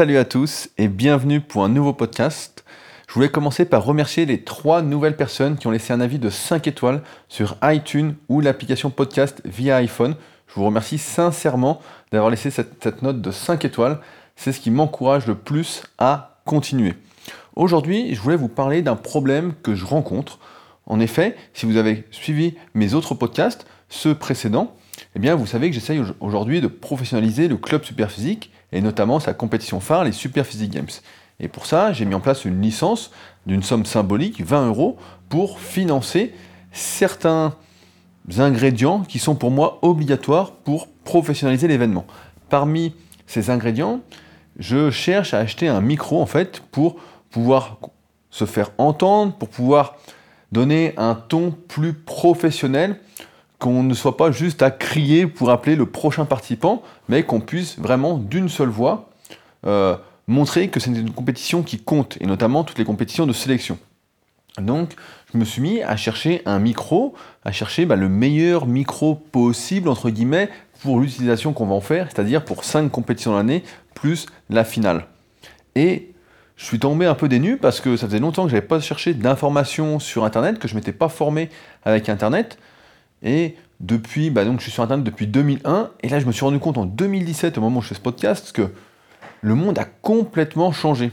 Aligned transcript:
Salut 0.00 0.16
à 0.16 0.24
tous 0.24 0.70
et 0.78 0.88
bienvenue 0.88 1.42
pour 1.42 1.62
un 1.62 1.68
nouveau 1.68 1.92
podcast. 1.92 2.64
Je 3.06 3.12
voulais 3.12 3.28
commencer 3.28 3.66
par 3.66 3.84
remercier 3.84 4.24
les 4.24 4.42
trois 4.42 4.80
nouvelles 4.80 5.14
personnes 5.14 5.58
qui 5.58 5.66
ont 5.66 5.70
laissé 5.70 5.92
un 5.92 6.00
avis 6.00 6.18
de 6.18 6.30
5 6.30 6.66
étoiles 6.68 7.02
sur 7.28 7.58
iTunes 7.64 8.14
ou 8.30 8.40
l'application 8.40 8.88
podcast 8.88 9.42
via 9.44 9.76
iPhone. 9.76 10.14
Je 10.48 10.54
vous 10.54 10.64
remercie 10.64 10.96
sincèrement 10.96 11.82
d'avoir 12.12 12.30
laissé 12.30 12.50
cette, 12.50 13.02
note 13.02 13.20
de 13.20 13.30
5 13.30 13.62
étoiles. 13.66 14.00
C'est 14.36 14.52
ce 14.52 14.60
qui 14.60 14.70
m'encourage 14.70 15.26
le 15.26 15.34
plus 15.34 15.82
à 15.98 16.38
continuer. 16.46 16.94
Aujourd'hui, 17.54 18.14
je 18.14 18.22
voulais 18.22 18.36
vous 18.36 18.48
parler 18.48 18.80
d'un 18.80 18.96
problème 18.96 19.52
que 19.62 19.74
je 19.74 19.84
rencontre. 19.84 20.38
En 20.86 20.98
effet, 20.98 21.36
si 21.52 21.66
vous 21.66 21.76
avez 21.76 22.06
suivi 22.10 22.56
mes 22.72 22.94
autres 22.94 23.14
podcasts, 23.14 23.66
ceux 23.90 24.14
précédents, 24.14 24.74
eh 25.14 25.18
bien, 25.18 25.34
vous 25.34 25.46
savez 25.46 25.68
que 25.68 25.74
j'essaye 25.74 26.02
aujourd'hui 26.20 26.60
de 26.60 26.66
professionnaliser 26.66 27.48
le 27.48 27.56
club 27.56 27.84
Superphysique 27.84 28.50
et 28.72 28.80
notamment 28.80 29.20
sa 29.20 29.34
compétition 29.34 29.80
phare, 29.80 30.04
les 30.04 30.12
Superphysique 30.12 30.70
Games. 30.70 30.88
Et 31.40 31.48
pour 31.48 31.66
ça, 31.66 31.92
j'ai 31.92 32.04
mis 32.04 32.14
en 32.14 32.20
place 32.20 32.44
une 32.44 32.60
licence 32.60 33.10
d'une 33.46 33.62
somme 33.62 33.86
symbolique, 33.86 34.42
20 34.44 34.68
euros, 34.68 34.98
pour 35.28 35.60
financer 35.60 36.34
certains 36.72 37.54
ingrédients 38.38 39.00
qui 39.00 39.18
sont 39.18 39.34
pour 39.34 39.50
moi 39.50 39.78
obligatoires 39.82 40.52
pour 40.52 40.88
professionnaliser 41.04 41.66
l'événement. 41.66 42.06
Parmi 42.48 42.94
ces 43.26 43.50
ingrédients, 43.50 44.00
je 44.58 44.90
cherche 44.90 45.34
à 45.34 45.38
acheter 45.38 45.68
un 45.68 45.80
micro 45.80 46.20
en 46.20 46.26
fait 46.26 46.60
pour 46.70 46.96
pouvoir 47.30 47.78
se 48.30 48.44
faire 48.44 48.70
entendre, 48.78 49.32
pour 49.34 49.48
pouvoir 49.48 49.96
donner 50.52 50.94
un 50.96 51.14
ton 51.14 51.50
plus 51.50 51.94
professionnel 51.94 53.00
qu'on 53.60 53.84
ne 53.84 53.94
soit 53.94 54.16
pas 54.16 54.32
juste 54.32 54.62
à 54.62 54.72
crier 54.72 55.26
pour 55.26 55.50
appeler 55.50 55.76
le 55.76 55.86
prochain 55.86 56.24
participant, 56.24 56.82
mais 57.08 57.22
qu'on 57.22 57.40
puisse 57.40 57.78
vraiment 57.78 58.16
d'une 58.16 58.48
seule 58.48 58.70
voix 58.70 59.10
euh, 59.66 59.96
montrer 60.26 60.68
que 60.68 60.80
c'est 60.80 60.90
une 60.90 61.12
compétition 61.12 61.62
qui 61.62 61.78
compte, 61.78 62.16
et 62.20 62.26
notamment 62.26 62.64
toutes 62.64 62.78
les 62.78 62.84
compétitions 62.84 63.26
de 63.26 63.32
sélection. 63.32 63.78
Donc, 64.58 64.94
je 65.32 65.38
me 65.38 65.44
suis 65.44 65.60
mis 65.60 65.82
à 65.82 65.96
chercher 65.96 66.42
un 66.46 66.58
micro, 66.58 67.14
à 67.44 67.52
chercher 67.52 67.86
bah, 67.86 67.96
le 67.96 68.08
meilleur 68.08 68.66
micro 68.66 69.14
possible, 69.14 69.88
entre 69.88 70.10
guillemets, 70.10 70.48
pour 70.82 70.98
l'utilisation 70.98 71.52
qu'on 71.52 71.66
va 71.66 71.74
en 71.74 71.80
faire, 71.80 72.08
c'est-à-dire 72.10 72.44
pour 72.44 72.64
5 72.64 72.90
compétitions 72.90 73.36
l'année, 73.36 73.62
plus 73.94 74.26
la 74.48 74.64
finale. 74.64 75.06
Et 75.74 76.12
je 76.56 76.64
suis 76.64 76.78
tombé 76.78 77.06
un 77.06 77.14
peu 77.14 77.28
dénu 77.28 77.58
parce 77.58 77.80
que 77.80 77.96
ça 77.96 78.06
faisait 78.06 78.18
longtemps 78.18 78.44
que 78.44 78.50
je 78.50 78.54
n'avais 78.54 78.66
pas 78.66 78.80
cherché 78.80 79.14
d'informations 79.14 79.98
sur 79.98 80.24
Internet, 80.24 80.58
que 80.58 80.66
je 80.66 80.74
ne 80.74 80.80
m'étais 80.80 80.92
pas 80.92 81.08
formé 81.08 81.50
avec 81.84 82.08
Internet. 82.08 82.58
Et 83.22 83.56
depuis, 83.80 84.30
bah 84.30 84.44
donc 84.44 84.58
je 84.58 84.64
suis 84.64 84.72
sur 84.72 84.82
Internet 84.82 85.04
depuis 85.04 85.26
2001, 85.26 85.90
et 86.02 86.08
là 86.08 86.20
je 86.20 86.26
me 86.26 86.32
suis 86.32 86.44
rendu 86.44 86.58
compte 86.58 86.78
en 86.78 86.86
2017, 86.86 87.58
au 87.58 87.60
moment 87.60 87.78
où 87.78 87.82
je 87.82 87.88
fais 87.88 87.94
ce 87.94 88.00
podcast, 88.00 88.52
que 88.52 88.70
le 89.40 89.54
monde 89.54 89.78
a 89.78 89.84
complètement 89.84 90.72
changé. 90.72 91.12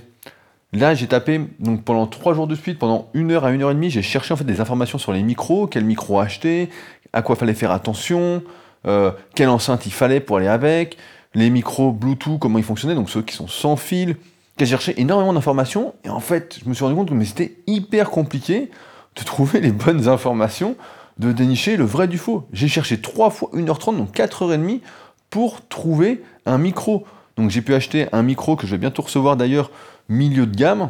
Là, 0.74 0.94
j'ai 0.94 1.08
tapé 1.08 1.40
donc 1.60 1.84
pendant 1.84 2.08
trois 2.08 2.34
jours 2.34 2.46
de 2.46 2.56
suite, 2.56 2.78
pendant 2.78 3.10
une 3.14 3.32
heure 3.32 3.46
à 3.46 3.52
une 3.52 3.64
heure 3.64 3.72
et 3.72 3.74
demie, 3.74 3.90
j'ai 3.90 4.02
cherché 4.02 4.34
en 4.34 4.38
fait 4.38 4.44
des 4.44 4.60
informations 4.60 4.98
sur 4.98 5.14
les 5.14 5.24
micros, 5.24 5.66
quel 5.68 5.86
micro 5.86 6.20
acheter, 6.20 6.70
à 7.14 7.22
quoi 7.22 7.38
fallait 7.38 7.54
faire 7.54 7.72
attention, 7.72 8.44
euh, 8.86 9.12
quelle 9.34 9.48
enceinte 9.48 9.86
il 9.86 9.94
fallait 9.94 10.20
pour 10.20 10.38
aller 10.38 10.48
avec, 10.48 10.98
les 11.36 11.50
micros 11.50 11.94
Bluetooth, 11.94 12.38
comment 12.38 12.58
ils 12.58 12.66
fonctionnaient, 12.66 12.96
donc 12.96 13.10
ceux 13.10 13.22
qui 13.22 13.34
sont 13.34 13.48
sans 13.48 13.78
fil. 13.78 14.18
J'ai 14.60 14.66
cherché 14.66 15.00
énormément 15.00 15.34
d'informations 15.34 15.94
et 16.04 16.10
en 16.10 16.20
fait, 16.20 16.60
je 16.62 16.68
me 16.68 16.74
suis 16.74 16.84
rendu 16.84 16.98
compte 16.98 17.10
que 17.10 17.26
c'était 17.26 17.56
hyper 17.66 18.10
compliqué 18.10 18.70
de 19.16 19.24
trouver 19.24 19.62
les 19.62 19.72
bonnes 19.72 20.10
informations 20.10 20.76
de 21.20 21.32
dénicher 21.32 21.78
le 21.78 21.86
vrai 21.86 22.08
du 22.08 22.18
faux. 22.18 22.48
J'ai 22.54 22.68
cherché 22.68 23.02
3 23.02 23.30
fois 23.30 23.50
1h30, 23.54 23.98
donc 23.98 24.16
4h30, 24.16 24.82
pour 25.30 25.68
trouver 25.68 26.24
un 26.46 26.58
micro. 26.58 27.06
Donc 27.38 27.50
j'ai 27.50 27.62
pu 27.62 27.74
acheter 27.74 28.08
un 28.12 28.24
micro 28.24 28.56
que 28.56 28.66
je 28.66 28.72
vais 28.72 28.78
bientôt 28.78 29.02
recevoir 29.02 29.38
d'ailleurs, 29.38 29.72
milieu 30.10 30.46
de 30.46 30.56
gamme, 30.56 30.90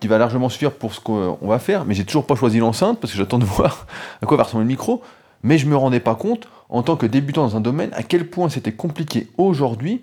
qui 0.00 0.08
va 0.08 0.18
largement 0.18 0.48
suffire 0.48 0.72
pour 0.72 0.94
ce 0.94 1.00
qu'on 1.00 1.38
va 1.42 1.58
faire, 1.58 1.84
mais 1.84 1.94
j'ai 1.94 2.04
toujours 2.04 2.26
pas 2.26 2.34
choisi 2.34 2.58
l'enceinte 2.58 3.00
parce 3.00 3.12
que 3.12 3.18
j'attends 3.18 3.38
de 3.38 3.44
voir 3.46 3.86
à 4.20 4.26
quoi 4.26 4.36
va 4.36 4.44
ressembler 4.44 4.64
le 4.64 4.68
micro. 4.68 5.02
Mais 5.44 5.58
je 5.58 5.66
me 5.66 5.76
rendais 5.76 6.00
pas 6.00 6.14
compte, 6.14 6.48
en 6.68 6.82
tant 6.82 6.96
que 6.96 7.06
débutant 7.06 7.42
dans 7.42 7.56
un 7.56 7.60
domaine, 7.60 7.90
à 7.94 8.04
quel 8.04 8.30
point 8.30 8.48
c'était 8.48 8.72
compliqué 8.72 9.28
aujourd'hui 9.38 10.02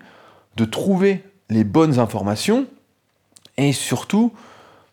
de 0.58 0.66
trouver 0.66 1.24
les 1.50 1.64
bonnes 1.64 1.98
informations 1.98 2.66
et 3.58 3.72
surtout 3.72 4.34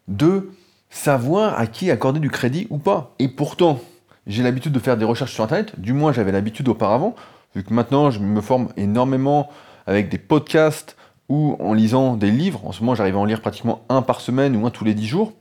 de 0.07 0.51
savoir 0.89 1.59
à 1.59 1.67
qui 1.67 1.91
accorder 1.91 2.21
du 2.21 2.31
crédit 2.31 2.69
ou 2.71 2.79
pas. 2.79 3.15
Et 3.19 3.29
pourtant, 3.29 3.81
j'ai 4.27 4.43
l'habitude 4.43 4.73
de 4.73 4.79
faire 4.79 4.97
des 4.97 5.05
recherches 5.05 5.33
sur 5.33 5.45
Internet, 5.45 5.79
du 5.79 5.93
moins 5.93 6.13
j'avais 6.13 6.33
l'habitude 6.33 6.69
auparavant, 6.69 7.15
vu 7.55 7.63
que 7.63 7.73
maintenant 7.73 8.11
je 8.11 8.21
me 8.21 8.41
forme 8.41 8.69
énormément 8.77 9.49
avec 9.87 10.09
des 10.09 10.19
podcasts 10.19 10.97
ou 11.29 11.57
en 11.61 11.73
lisant 11.73 12.17
des 12.17 12.31
livres. 12.31 12.65
En 12.65 12.73
ce 12.73 12.81
moment, 12.81 12.95
j'arrive 12.95 13.17
à 13.17 13.19
en 13.19 13.25
lire 13.25 13.41
pratiquement 13.41 13.85
un 13.89 14.03
par 14.03 14.21
semaine 14.21 14.57
ou 14.57 14.67
un 14.67 14.71
tous 14.71 14.85
les 14.85 14.95
dix 14.95 15.07
jours. 15.07 15.33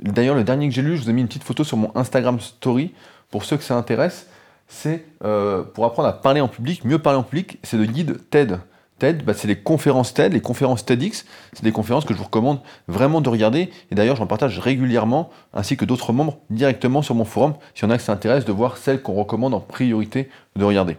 D'ailleurs, 0.00 0.34
le 0.34 0.44
dernier 0.44 0.68
que 0.68 0.74
j'ai 0.74 0.82
lu, 0.82 0.96
je 0.96 1.02
vous 1.02 1.10
ai 1.10 1.12
mis 1.12 1.22
une 1.22 1.28
petite 1.28 1.44
photo 1.44 1.64
sur 1.64 1.76
mon 1.76 1.90
Instagram 1.94 2.40
Story 2.40 2.92
pour 3.30 3.44
ceux 3.44 3.56
que 3.56 3.64
ça 3.64 3.76
intéresse. 3.76 4.28
C'est 4.68 5.04
euh, 5.24 5.62
pour 5.62 5.84
apprendre 5.84 6.08
à 6.08 6.12
parler 6.12 6.40
en 6.40 6.48
public, 6.48 6.84
mieux 6.84 6.98
parler 6.98 7.18
en 7.18 7.22
public, 7.22 7.58
c'est 7.62 7.76
le 7.76 7.86
guide 7.86 8.28
TED. 8.30 8.58
TED, 8.98 9.24
bah, 9.24 9.34
c'est 9.34 9.48
les 9.48 9.56
conférences 9.56 10.14
TED, 10.14 10.32
les 10.32 10.40
conférences 10.40 10.84
TEDx. 10.84 11.24
C'est 11.52 11.64
des 11.64 11.72
conférences 11.72 12.04
que 12.04 12.14
je 12.14 12.18
vous 12.18 12.24
recommande 12.24 12.60
vraiment 12.88 13.20
de 13.20 13.28
regarder. 13.28 13.70
Et 13.90 13.94
d'ailleurs, 13.94 14.16
j'en 14.16 14.26
partage 14.26 14.58
régulièrement, 14.58 15.30
ainsi 15.52 15.76
que 15.76 15.84
d'autres 15.84 16.12
membres, 16.12 16.38
directement 16.50 17.02
sur 17.02 17.14
mon 17.14 17.24
forum, 17.24 17.54
s'il 17.74 17.88
y 17.88 17.90
en 17.90 17.94
a 17.94 17.98
qui 17.98 18.04
s'intéressent, 18.04 18.46
de 18.46 18.52
voir 18.52 18.76
celles 18.76 19.02
qu'on 19.02 19.14
recommande 19.14 19.54
en 19.54 19.60
priorité 19.60 20.30
de 20.56 20.64
regarder. 20.64 20.96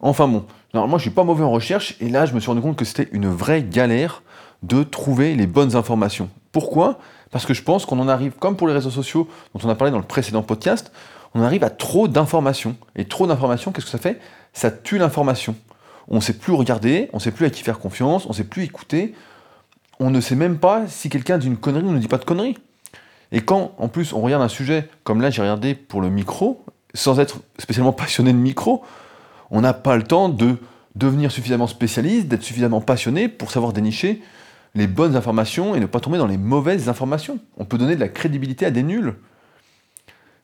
Enfin 0.00 0.28
bon, 0.28 0.44
normalement, 0.74 0.98
je 0.98 1.02
suis 1.02 1.10
pas 1.10 1.24
mauvais 1.24 1.44
en 1.44 1.50
recherche, 1.50 1.96
et 2.00 2.08
là, 2.08 2.26
je 2.26 2.34
me 2.34 2.40
suis 2.40 2.48
rendu 2.48 2.60
compte 2.60 2.76
que 2.76 2.84
c'était 2.84 3.08
une 3.12 3.28
vraie 3.28 3.62
galère 3.62 4.22
de 4.62 4.82
trouver 4.82 5.34
les 5.34 5.46
bonnes 5.46 5.76
informations. 5.76 6.30
Pourquoi? 6.52 6.98
Parce 7.30 7.44
que 7.44 7.54
je 7.54 7.62
pense 7.62 7.84
qu'on 7.84 7.98
en 7.98 8.08
arrive, 8.08 8.32
comme 8.38 8.56
pour 8.56 8.68
les 8.68 8.74
réseaux 8.74 8.90
sociaux 8.90 9.28
dont 9.54 9.60
on 9.64 9.68
a 9.68 9.74
parlé 9.74 9.90
dans 9.90 9.98
le 9.98 10.04
précédent 10.04 10.42
podcast, 10.42 10.92
on 11.34 11.42
arrive 11.42 11.64
à 11.64 11.70
trop 11.70 12.08
d'informations. 12.08 12.76
Et 12.94 13.04
trop 13.04 13.26
d'informations, 13.26 13.72
qu'est-ce 13.72 13.86
que 13.86 13.92
ça 13.92 13.98
fait? 13.98 14.20
Ça 14.52 14.70
tue 14.70 14.96
l'information 14.96 15.54
on 16.08 16.16
ne 16.16 16.20
sait 16.20 16.32
plus 16.32 16.52
regarder, 16.52 17.08
on 17.12 17.16
ne 17.16 17.22
sait 17.22 17.30
plus 17.30 17.46
à 17.46 17.50
qui 17.50 17.62
faire 17.62 17.78
confiance, 17.78 18.26
on 18.26 18.30
ne 18.30 18.34
sait 18.34 18.44
plus 18.44 18.62
écouter, 18.62 19.14
on 19.98 20.10
ne 20.10 20.20
sait 20.20 20.36
même 20.36 20.58
pas 20.58 20.86
si 20.86 21.08
quelqu'un 21.08 21.38
dit 21.38 21.46
une 21.46 21.56
connerie 21.56 21.84
ou 21.84 21.92
ne 21.92 21.98
dit 21.98 22.08
pas 22.08 22.18
de 22.18 22.24
connerie. 22.24 22.56
Et 23.32 23.40
quand, 23.40 23.72
en 23.78 23.88
plus, 23.88 24.12
on 24.12 24.20
regarde 24.20 24.42
un 24.42 24.48
sujet, 24.48 24.88
comme 25.04 25.20
là 25.20 25.30
j'ai 25.30 25.42
regardé 25.42 25.74
pour 25.74 26.00
le 26.00 26.10
micro, 26.10 26.64
sans 26.94 27.18
être 27.18 27.40
spécialement 27.58 27.92
passionné 27.92 28.32
de 28.32 28.38
micro, 28.38 28.84
on 29.50 29.60
n'a 29.60 29.72
pas 29.72 29.96
le 29.96 30.04
temps 30.04 30.28
de 30.28 30.56
devenir 30.94 31.30
suffisamment 31.30 31.66
spécialiste, 31.66 32.28
d'être 32.28 32.42
suffisamment 32.42 32.80
passionné 32.80 33.28
pour 33.28 33.50
savoir 33.50 33.72
dénicher 33.72 34.22
les 34.74 34.86
bonnes 34.86 35.16
informations 35.16 35.74
et 35.74 35.80
ne 35.80 35.86
pas 35.86 36.00
tomber 36.00 36.18
dans 36.18 36.26
les 36.26 36.38
mauvaises 36.38 36.88
informations. 36.88 37.38
On 37.56 37.64
peut 37.64 37.78
donner 37.78 37.96
de 37.96 38.00
la 38.00 38.08
crédibilité 38.08 38.66
à 38.66 38.70
des 38.70 38.82
nuls. 38.82 39.14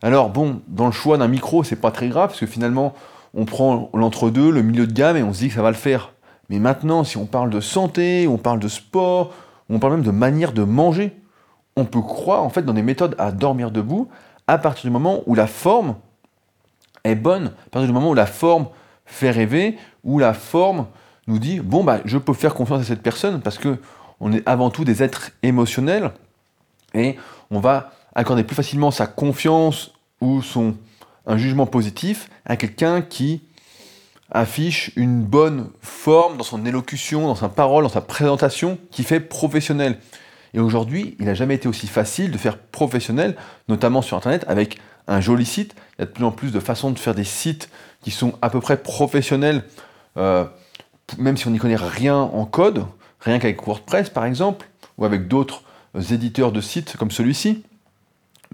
Alors 0.03 0.31
bon, 0.31 0.62
dans 0.69 0.87
le 0.87 0.93
choix 0.93 1.19
d'un 1.19 1.29
micro, 1.29 1.62
c'est 1.62 1.77
pas 1.77 1.91
très 1.91 2.09
grave, 2.09 2.31
parce 2.31 2.41
que 2.41 2.47
finalement, 2.47 2.94
on 3.34 3.44
prend 3.44 3.91
l'entre-deux, 3.94 4.50
le 4.50 4.62
milieu 4.62 4.87
de 4.87 4.93
gamme, 4.93 5.16
et 5.16 5.22
on 5.22 5.32
se 5.32 5.41
dit 5.41 5.48
que 5.48 5.54
ça 5.54 5.62
va 5.62 5.70
le 5.70 5.76
faire. 5.76 6.12
Mais 6.48 6.59
maintenant, 6.59 7.04
si 7.04 7.16
on 7.16 7.26
parle 7.26 7.50
de 7.50 7.60
santé, 7.60 8.28
on 8.28 8.38
parle 8.38 8.59
de 8.59 8.69
sport, 8.69 9.32
on 9.69 9.78
parle 9.78 9.94
même 9.94 10.03
de 10.03 10.10
manière 10.10 10.53
de 10.53 10.65
manger, 10.65 11.16
on 11.76 11.84
peut 11.84 12.03
croire 12.03 12.43
en 12.43 12.50
fait 12.50 12.62
dans 12.62 12.75
des 12.75 12.82
méthodes 12.82 13.15
à 13.19 13.32
dormir 13.32 13.70
debout 13.70 14.09
à 14.47 14.59
partir 14.59 14.84
du 14.84 14.91
moment 14.91 15.22
où 15.26 15.34
la 15.34 15.47
forme 15.47 15.97
est 17.04 17.15
bonne, 17.15 17.47
à 17.47 17.70
partir 17.70 17.87
du 17.87 17.93
moment 17.93 18.10
où 18.10 18.15
la 18.15 18.26
forme 18.26 18.66
fait 19.06 19.31
rêver, 19.31 19.78
où 20.04 20.19
la 20.19 20.34
forme 20.34 20.87
nous 21.26 21.38
dit 21.38 21.60
bon 21.60 21.84
bah 21.84 22.00
je 22.04 22.19
peux 22.19 22.34
faire 22.34 22.54
confiance 22.54 22.82
à 22.82 22.84
cette 22.84 23.03
personne 23.03 23.41
parce 23.41 23.59
que 23.59 23.78
on 24.20 24.32
est 24.32 24.47
avant 24.47 24.70
tout 24.70 24.84
des 24.84 25.03
êtres 25.03 25.31
émotionnels 25.43 26.10
et 26.94 27.16
on 27.50 27.60
va 27.60 27.93
accorder 28.14 28.44
plus 28.44 28.54
facilement 28.54 28.91
sa 28.91 29.06
confiance 29.06 29.93
ou 30.20 30.43
son 30.43 30.76
un 31.27 31.37
jugement 31.37 31.66
positif 31.66 32.28
à 32.44 32.56
quelqu'un 32.56 33.03
qui 33.03 33.43
affiche 34.31 34.91
une 34.97 35.22
bonne 35.22 35.71
forme 35.81 36.38
dans 36.38 36.44
son 36.44 36.65
élocution, 36.65 37.27
dans 37.27 37.34
sa 37.34 37.49
parole, 37.49 37.84
dans 37.84 37.91
sa 37.91 38.00
présentation, 38.00 38.78
qui 38.91 39.05
fait 39.05 39.21
professionnel. 39.21 39.99
Et 40.55 40.61
aujourd'hui, 40.61 41.17
il 41.19 41.26
n'a 41.26 41.35
jamais 41.35 41.55
été 41.55 41.69
aussi 41.69 41.87
facile 41.87 42.31
de 42.31 42.38
faire 42.38 42.58
professionnel, 42.58 43.37
notamment 43.69 44.02
sur 44.02 44.17
Internet, 44.17 44.44
avec 44.49 44.79
un 45.06 45.20
joli 45.20 45.44
site. 45.44 45.75
Il 45.99 46.00
y 46.00 46.02
a 46.02 46.06
de 46.06 46.11
plus 46.11 46.25
en 46.25 46.31
plus 46.32 46.52
de 46.52 46.61
façons 46.61 46.91
de 46.91 46.99
faire 46.99 47.14
des 47.14 47.25
sites 47.25 47.70
qui 48.02 48.11
sont 48.11 48.35
à 48.43 48.50
peu 48.50 48.61
près 48.61 48.76
professionnels, 48.76 49.64
euh, 50.17 50.44
même 51.19 51.37
si 51.37 51.46
on 51.46 51.50
n'y 51.50 51.58
connaît 51.58 51.76
rien 51.76 52.17
en 52.17 52.44
code, 52.44 52.85
rien 53.20 53.38
qu'avec 53.38 53.62
WordPress 53.64 54.11
par 54.11 54.25
exemple, 54.25 54.69
ou 54.99 55.05
avec 55.05 55.29
d'autres 55.29 55.62
éditeurs 56.11 56.52
de 56.52 56.61
sites 56.61 56.96
comme 56.96 57.11
celui-ci. 57.11 57.64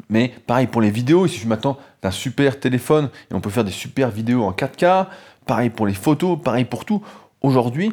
Mais 0.08 0.32
pareil 0.46 0.66
pour 0.66 0.80
les 0.80 0.90
vidéos, 0.90 1.26
il 1.26 1.28
suffit 1.28 1.46
maintenant 1.46 1.78
d'un 2.02 2.10
super 2.10 2.60
téléphone 2.60 3.10
et 3.30 3.34
on 3.34 3.40
peut 3.40 3.50
faire 3.50 3.64
des 3.64 3.72
super 3.72 4.10
vidéos 4.10 4.44
en 4.44 4.52
4K. 4.52 5.06
Pareil 5.46 5.70
pour 5.70 5.86
les 5.86 5.94
photos, 5.94 6.38
pareil 6.42 6.64
pour 6.64 6.84
tout. 6.84 7.02
Aujourd'hui, 7.40 7.92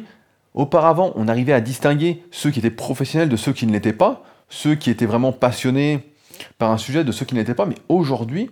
auparavant, 0.54 1.12
on 1.16 1.28
arrivait 1.28 1.52
à 1.52 1.60
distinguer 1.60 2.22
ceux 2.30 2.50
qui 2.50 2.58
étaient 2.58 2.70
professionnels 2.70 3.28
de 3.28 3.36
ceux 3.36 3.52
qui 3.52 3.66
ne 3.66 3.72
l'étaient 3.72 3.92
pas, 3.92 4.24
ceux 4.48 4.74
qui 4.74 4.90
étaient 4.90 5.06
vraiment 5.06 5.32
passionnés 5.32 6.12
par 6.58 6.70
un 6.70 6.78
sujet 6.78 7.04
de 7.04 7.12
ceux 7.12 7.24
qui 7.24 7.34
ne 7.34 7.40
l'étaient 7.40 7.54
pas. 7.54 7.66
Mais 7.66 7.76
aujourd'hui, 7.88 8.50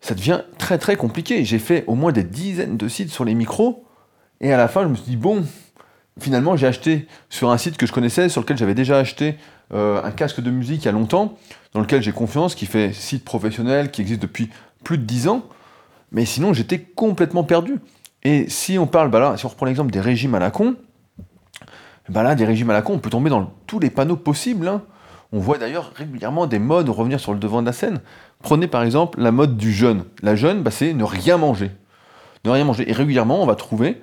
ça 0.00 0.14
devient 0.14 0.42
très 0.58 0.78
très 0.78 0.96
compliqué. 0.96 1.44
J'ai 1.44 1.58
fait 1.58 1.84
au 1.86 1.94
moins 1.94 2.12
des 2.12 2.24
dizaines 2.24 2.76
de 2.76 2.88
sites 2.88 3.10
sur 3.10 3.24
les 3.24 3.34
micros 3.34 3.86
et 4.40 4.52
à 4.52 4.56
la 4.56 4.68
fin, 4.68 4.82
je 4.82 4.88
me 4.88 4.94
suis 4.94 5.06
dit, 5.06 5.16
bon, 5.16 5.44
finalement, 6.20 6.56
j'ai 6.56 6.66
acheté 6.66 7.06
sur 7.30 7.50
un 7.50 7.58
site 7.58 7.76
que 7.76 7.86
je 7.86 7.92
connaissais, 7.92 8.28
sur 8.28 8.40
lequel 8.40 8.56
j'avais 8.56 8.74
déjà 8.74 8.98
acheté 8.98 9.36
euh, 9.72 10.02
un 10.02 10.10
casque 10.10 10.40
de 10.40 10.50
musique 10.50 10.82
il 10.82 10.86
y 10.86 10.88
a 10.88 10.92
longtemps, 10.92 11.36
dans 11.76 11.82
lequel 11.82 12.02
j'ai 12.02 12.12
confiance, 12.12 12.54
qui 12.54 12.64
fait 12.64 12.94
site 12.94 13.22
professionnel, 13.22 13.90
qui 13.90 14.00
existe 14.00 14.22
depuis 14.22 14.48
plus 14.82 14.96
de 14.96 15.02
10 15.04 15.28
ans. 15.28 15.42
Mais 16.10 16.24
sinon, 16.24 16.54
j'étais 16.54 16.78
complètement 16.78 17.44
perdu. 17.44 17.76
Et 18.22 18.48
si 18.48 18.78
on 18.78 18.86
parle, 18.86 19.10
bah 19.10 19.20
là, 19.20 19.36
si 19.36 19.44
on 19.44 19.50
reprend 19.50 19.66
l'exemple 19.66 19.92
des 19.92 20.00
régimes 20.00 20.34
à 20.34 20.38
la 20.38 20.50
con, 20.50 20.76
bah 22.08 22.22
là, 22.22 22.34
des 22.34 22.46
régimes 22.46 22.70
à 22.70 22.72
la 22.72 22.80
con, 22.80 22.94
on 22.94 22.98
peut 22.98 23.10
tomber 23.10 23.28
dans 23.28 23.52
tous 23.66 23.78
les 23.78 23.90
panneaux 23.90 24.16
possibles. 24.16 24.68
Hein. 24.68 24.80
On 25.32 25.38
voit 25.38 25.58
d'ailleurs 25.58 25.92
régulièrement 25.94 26.46
des 26.46 26.58
modes 26.58 26.88
revenir 26.88 27.20
sur 27.20 27.34
le 27.34 27.38
devant 27.38 27.60
de 27.60 27.66
la 27.66 27.74
scène. 27.74 28.00
Prenez 28.42 28.68
par 28.68 28.82
exemple 28.82 29.20
la 29.20 29.30
mode 29.30 29.58
du 29.58 29.70
jeûne. 29.70 30.04
La 30.22 30.34
jeûne, 30.34 30.62
bah, 30.62 30.70
c'est 30.70 30.94
ne 30.94 31.04
rien 31.04 31.36
manger. 31.36 31.72
Ne 32.46 32.52
rien 32.52 32.64
manger. 32.64 32.88
Et 32.88 32.94
régulièrement, 32.94 33.42
on 33.42 33.46
va 33.46 33.54
trouver 33.54 34.00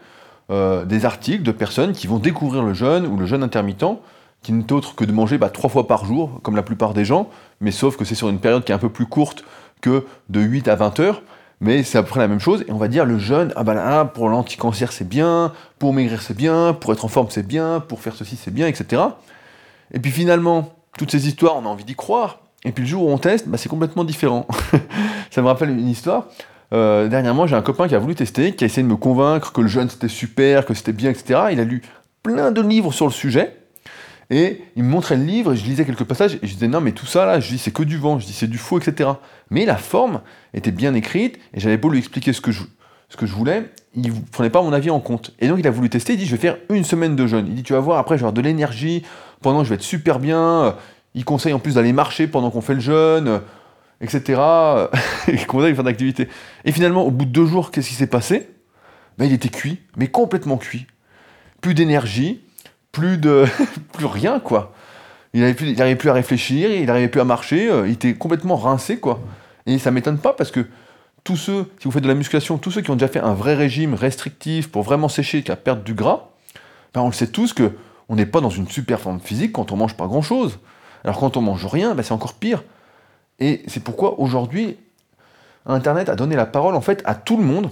euh, 0.52 0.86
des 0.86 1.06
articles 1.06 1.42
de 1.42 1.52
personnes 1.52 1.94
qui 1.94 2.06
vont 2.06 2.20
découvrir 2.20 2.62
le 2.62 2.76
jeûne 2.76 3.08
ou 3.08 3.18
le 3.18 3.26
jeûne 3.26 3.42
intermittent, 3.42 3.98
qui 4.44 4.52
n'est 4.52 4.72
autre 4.72 4.96
que 4.96 5.06
de 5.06 5.12
manger 5.12 5.38
bah, 5.38 5.50
trois 5.50 5.70
fois 5.70 5.88
par 5.88 6.06
jour, 6.06 6.40
comme 6.44 6.56
la 6.56 6.64
plupart 6.64 6.94
des 6.94 7.06
gens, 7.06 7.30
mais 7.62 7.72
sauf 7.72 7.98
que 7.98 8.06
c'est 8.06 8.16
sur 8.16 8.30
une 8.30 8.40
période 8.40 8.64
qui 8.64 8.72
est 8.72 8.76
un 8.76 8.80
peu 8.80 8.90
plus 8.90 9.06
courte 9.06 9.44
que 9.82 10.06
de 10.30 10.40
8 10.42 10.68
à 10.68 10.76
20 10.76 11.00
heures. 11.00 11.22
Mais 11.62 11.84
c'est 11.84 11.98
à 11.98 12.04
peu 12.04 12.10
près 12.10 12.20
la 12.20 12.28
même 12.28 12.42
chose. 12.42 12.66
Et 12.68 12.72
on 12.72 12.78
va 12.78 12.90
dire 12.90 13.06
le 13.06 13.18
jeûne, 13.18 13.54
ah 13.56 13.64
bah 13.64 14.12
pour 14.14 14.28
l'anti-cancer 14.28 14.92
c'est 14.92 15.08
bien, 15.08 15.54
pour 15.80 15.94
maigrir 15.94 16.22
c'est 16.22 16.36
bien, 16.36 16.74
pour 16.74 16.92
être 16.92 17.06
en 17.06 17.08
forme 17.08 17.28
c'est 17.30 17.48
bien, 17.48 17.80
pour 17.80 18.02
faire 18.02 18.16
ceci 18.16 18.36
c'est 18.36 18.54
bien, 18.54 18.68
etc. 18.68 19.02
Et 19.94 20.00
puis 20.00 20.12
finalement, 20.12 20.74
toutes 20.98 21.12
ces 21.12 21.28
histoires, 21.28 21.56
on 21.56 21.66
a 21.66 21.70
envie 21.70 21.86
d'y 21.86 21.96
croire. 21.96 22.40
Et 22.66 22.72
puis 22.72 22.84
le 22.84 22.90
jour 22.90 23.06
où 23.06 23.10
on 23.10 23.18
teste, 23.18 23.48
bah, 23.48 23.58
c'est 23.58 23.70
complètement 23.70 24.04
différent. 24.04 24.46
ça 25.32 25.42
me 25.42 25.48
rappelle 25.48 25.70
une 25.70 25.88
histoire. 25.88 26.28
Euh, 26.74 27.08
dernièrement, 27.08 27.46
j'ai 27.48 27.56
un 27.56 27.62
copain 27.62 27.88
qui 27.88 27.96
a 27.96 28.00
voulu 28.00 28.16
tester, 28.16 28.56
qui 28.56 28.64
a 28.64 28.68
essayé 28.68 28.84
de 28.84 28.92
me 28.92 28.98
convaincre 28.98 29.54
que 29.54 29.62
le 29.62 29.68
jeûne 29.68 29.90
c'était 29.90 30.08
super, 30.08 30.66
que 30.66 30.74
c'était 30.74 30.94
bien, 30.94 31.12
etc. 31.12 31.42
Il 31.52 31.60
a 31.60 31.64
lu 31.64 31.82
plein 32.24 32.52
de 32.52 32.62
livres 32.62 32.92
sur 32.92 33.06
le 33.06 33.12
sujet. 33.12 33.58
Et 34.30 34.62
il 34.76 34.84
me 34.84 34.90
montrait 34.90 35.18
le 35.18 35.24
livre, 35.24 35.54
et 35.54 35.56
je 35.56 35.66
lisais 35.66 35.86
quelques 35.86 36.06
passages, 36.06 36.36
et 36.36 36.48
je 36.48 36.54
disais 36.54 36.68
non, 36.68 36.82
mais 36.82 36.92
tout 36.92 37.06
ça 37.06 37.26
là, 37.26 37.40
je 37.40 37.50
dis 37.50 37.58
c'est 37.58 37.72
que 37.72 37.84
du 37.84 37.98
vent, 37.98 38.20
je 38.20 38.26
dis 38.26 38.34
c'est 38.34 38.48
du 38.48 38.58
faux, 38.58 38.80
etc. 38.80 39.10
Mais 39.50 39.66
la 39.66 39.78
forme 39.78 40.22
était 40.54 40.72
bien 40.72 40.94
écrite, 40.94 41.38
et 41.54 41.60
j'avais 41.60 41.78
beau 41.78 41.90
lui 41.90 42.00
expliquer 42.00 42.34
ce 42.34 42.42
que 42.42 42.52
je, 42.52 42.64
ce 43.10 43.18
que 43.18 43.26
je 43.26 43.34
voulais, 43.34 43.70
il 43.96 44.12
ne 44.12 44.20
prenait 44.32 44.50
pas 44.50 44.62
mon 44.62 44.74
avis 44.74 44.90
en 44.90 45.00
compte. 45.00 45.34
Et 45.40 45.48
donc 45.48 45.60
il 45.60 45.68
a 45.68 45.72
voulu 45.72 45.90
tester, 45.90 46.14
il 46.14 46.20
dit 46.20 46.26
je 46.26 46.32
vais 46.32 46.42
faire 46.42 46.58
une 46.70 46.84
semaine 46.84 47.16
de 47.16 47.28
jeûne. 47.28 47.46
Il 47.48 47.56
dit 47.56 47.64
tu 47.64 47.74
vas 47.74 47.80
voir, 47.80 48.00
après 48.00 48.16
je 48.16 48.22
vais 48.22 48.24
avoir 48.24 48.34
de 48.34 48.42
l'énergie, 48.42 49.04
pendant 49.42 49.64
je 49.64 49.70
vais 49.70 49.76
être 49.76 49.84
super 49.84 50.20
bien. 50.20 50.76
Il 51.14 51.26
conseille 51.26 51.54
en 51.54 51.60
plus 51.60 51.76
d'aller 51.76 51.94
marcher 51.94 52.28
pendant 52.28 52.50
qu'on 52.50 52.62
fait 52.62 52.74
le 52.74 52.80
jeûne, 52.80 53.42
etc. 54.02 54.42
il 55.28 55.46
conseille 55.46 55.72
de 55.72 55.76
faire 55.76 55.84
d'activité. 55.84 56.28
Et 56.66 56.72
finalement, 56.72 57.04
au 57.04 57.12
bout 57.12 57.26
de 57.26 57.32
deux 57.32 57.46
jours, 57.46 57.70
qu'est-ce 57.70 57.90
qui 57.90 57.96
s'est 57.96 58.08
passé? 58.08 58.50
Ben, 59.18 59.26
Il 59.26 59.34
était 59.34 59.50
cuit, 59.50 59.80
mais 59.96 60.08
complètement 60.08 60.58
cuit. 60.58 60.88
Plus 61.62 61.76
d'énergie, 61.76 62.42
plus 62.94 63.18
de 63.18 63.44
plus 63.92 64.06
rien 64.06 64.40
quoi. 64.40 64.72
Il 65.34 65.42
n'arrivait 65.42 65.96
plus, 65.96 66.10
à 66.10 66.14
réfléchir, 66.14 66.72
il 66.72 66.86
n'arrivait 66.86 67.08
plus 67.08 67.20
à 67.20 67.26
marcher, 67.26 67.70
euh, 67.70 67.88
il 67.88 67.94
était 67.94 68.14
complètement 68.14 68.56
rincé 68.56 69.00
quoi. 69.00 69.20
Et 69.66 69.78
ça 69.80 69.92
m'étonne 69.92 70.20
pas 70.20 70.32
parce 70.32 70.52
que 70.52 70.66
tous 71.24 71.36
ceux, 71.36 71.72
si 71.80 71.86
vous 71.86 71.92
faites 71.92 72.04
de 72.04 72.08
la 72.08 72.14
musculation, 72.14 72.58
tous 72.58 72.72
ceux 72.72 72.82
qui 72.82 72.92
ont 72.92 72.96
déjà 72.96 73.08
fait 73.08 73.20
un 73.20 73.34
vrai 73.34 73.56
régime 73.56 73.96
restrictif 73.96 74.72
pour 74.72 74.84
vraiment 74.84 75.10
sécher, 75.10 75.42
qui 75.42 75.52
a 75.52 75.56
perdre 75.56 75.82
du 75.82 75.94
gras, 75.94 76.30
ben 76.94 77.02
on 77.02 77.08
le 77.08 77.14
sait 77.14 77.28
tous 77.28 77.54
que 77.54 77.72
on 78.10 78.16
n'est 78.16 78.26
pas 78.26 78.42
dans 78.42 78.50
une 78.50 78.68
super 78.68 79.00
forme 79.00 79.20
physique 79.20 79.54
quand 79.54 79.72
on 79.72 79.76
mange 79.76 79.96
pas 79.98 80.06
grand 80.06 80.22
chose. 80.22 80.60
Alors 81.04 81.20
quand 81.20 81.36
on 81.36 81.42
mange 81.42 81.66
rien, 81.66 81.96
ben 81.96 82.04
c'est 82.04 82.14
encore 82.14 82.36
pire. 82.36 82.64
Et 83.40 83.64
c'est 83.68 83.84
pourquoi 83.84 84.20
aujourd'hui, 84.20 84.78
Internet 85.66 86.10
a 86.10 86.16
donné 86.16 86.36
la 86.36 86.46
parole 86.46 86.76
en 86.76 86.82
fait 86.82 87.02
à 87.06 87.16
tout 87.16 87.38
le 87.38 87.44
monde, 87.44 87.72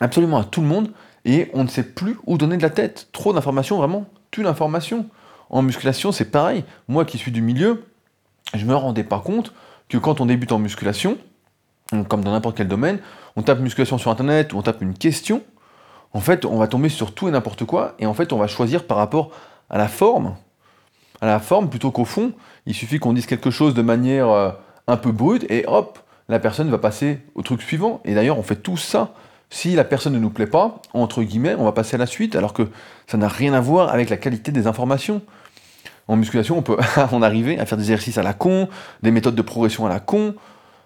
absolument 0.00 0.38
à 0.38 0.44
tout 0.44 0.60
le 0.60 0.68
monde, 0.68 0.92
et 1.24 1.50
on 1.52 1.64
ne 1.64 1.68
sait 1.68 1.82
plus 1.82 2.16
où 2.26 2.38
donner 2.38 2.56
de 2.58 2.62
la 2.62 2.70
tête. 2.70 3.08
Trop 3.10 3.32
d'informations, 3.32 3.78
vraiment 3.78 4.06
l'information. 4.42 5.06
En 5.50 5.62
musculation, 5.62 6.12
c'est 6.12 6.30
pareil. 6.30 6.64
Moi 6.88 7.04
qui 7.04 7.18
suis 7.18 7.32
du 7.32 7.42
milieu, 7.42 7.84
je 8.54 8.64
me 8.64 8.74
rendais 8.74 9.04
pas 9.04 9.20
compte 9.20 9.52
que 9.88 9.98
quand 9.98 10.20
on 10.20 10.26
débute 10.26 10.52
en 10.52 10.58
musculation, 10.58 11.18
comme 12.08 12.24
dans 12.24 12.32
n'importe 12.32 12.56
quel 12.56 12.68
domaine, 12.68 12.98
on 13.36 13.42
tape 13.42 13.60
musculation 13.60 13.98
sur 13.98 14.10
internet 14.10 14.52
ou 14.52 14.58
on 14.58 14.62
tape 14.62 14.82
une 14.82 14.94
question, 14.94 15.42
en 16.12 16.20
fait, 16.20 16.44
on 16.44 16.56
va 16.56 16.66
tomber 16.66 16.88
sur 16.88 17.14
tout 17.14 17.28
et 17.28 17.30
n'importe 17.30 17.64
quoi, 17.64 17.94
et 17.98 18.06
en 18.06 18.14
fait, 18.14 18.32
on 18.32 18.38
va 18.38 18.46
choisir 18.46 18.86
par 18.86 18.96
rapport 18.96 19.30
à 19.68 19.78
la 19.78 19.86
forme, 19.88 20.36
à 21.20 21.26
la 21.26 21.38
forme 21.38 21.68
plutôt 21.68 21.90
qu'au 21.90 22.04
fond. 22.04 22.32
Il 22.64 22.74
suffit 22.74 22.98
qu'on 22.98 23.12
dise 23.12 23.26
quelque 23.26 23.50
chose 23.50 23.74
de 23.74 23.82
manière 23.82 24.28
euh, 24.30 24.50
un 24.86 24.96
peu 24.96 25.12
brute, 25.12 25.44
et 25.50 25.64
hop, 25.66 25.98
la 26.28 26.38
personne 26.38 26.70
va 26.70 26.78
passer 26.78 27.20
au 27.34 27.42
truc 27.42 27.62
suivant. 27.62 28.00
Et 28.04 28.14
d'ailleurs, 28.14 28.38
on 28.38 28.42
fait 28.42 28.56
tout 28.56 28.76
ça. 28.76 29.12
Si 29.50 29.74
la 29.74 29.84
personne 29.84 30.12
ne 30.12 30.18
nous 30.18 30.30
plaît 30.30 30.46
pas, 30.46 30.82
entre 30.92 31.22
guillemets, 31.22 31.54
on 31.56 31.64
va 31.64 31.72
passer 31.72 31.94
à 31.94 31.98
la 31.98 32.06
suite, 32.06 32.34
alors 32.34 32.52
que 32.52 32.68
ça 33.06 33.16
n'a 33.16 33.28
rien 33.28 33.54
à 33.54 33.60
voir 33.60 33.90
avec 33.92 34.10
la 34.10 34.16
qualité 34.16 34.50
des 34.50 34.66
informations. 34.66 35.22
En 36.08 36.16
musculation, 36.16 36.58
on 36.58 36.62
peut 36.62 36.76
en 37.12 37.22
arriver 37.22 37.58
à 37.58 37.66
faire 37.66 37.78
des 37.78 37.84
exercices 37.84 38.18
à 38.18 38.22
la 38.22 38.32
con, 38.32 38.68
des 39.02 39.10
méthodes 39.10 39.34
de 39.34 39.42
progression 39.42 39.86
à 39.86 39.88
la 39.88 40.00
con, 40.00 40.34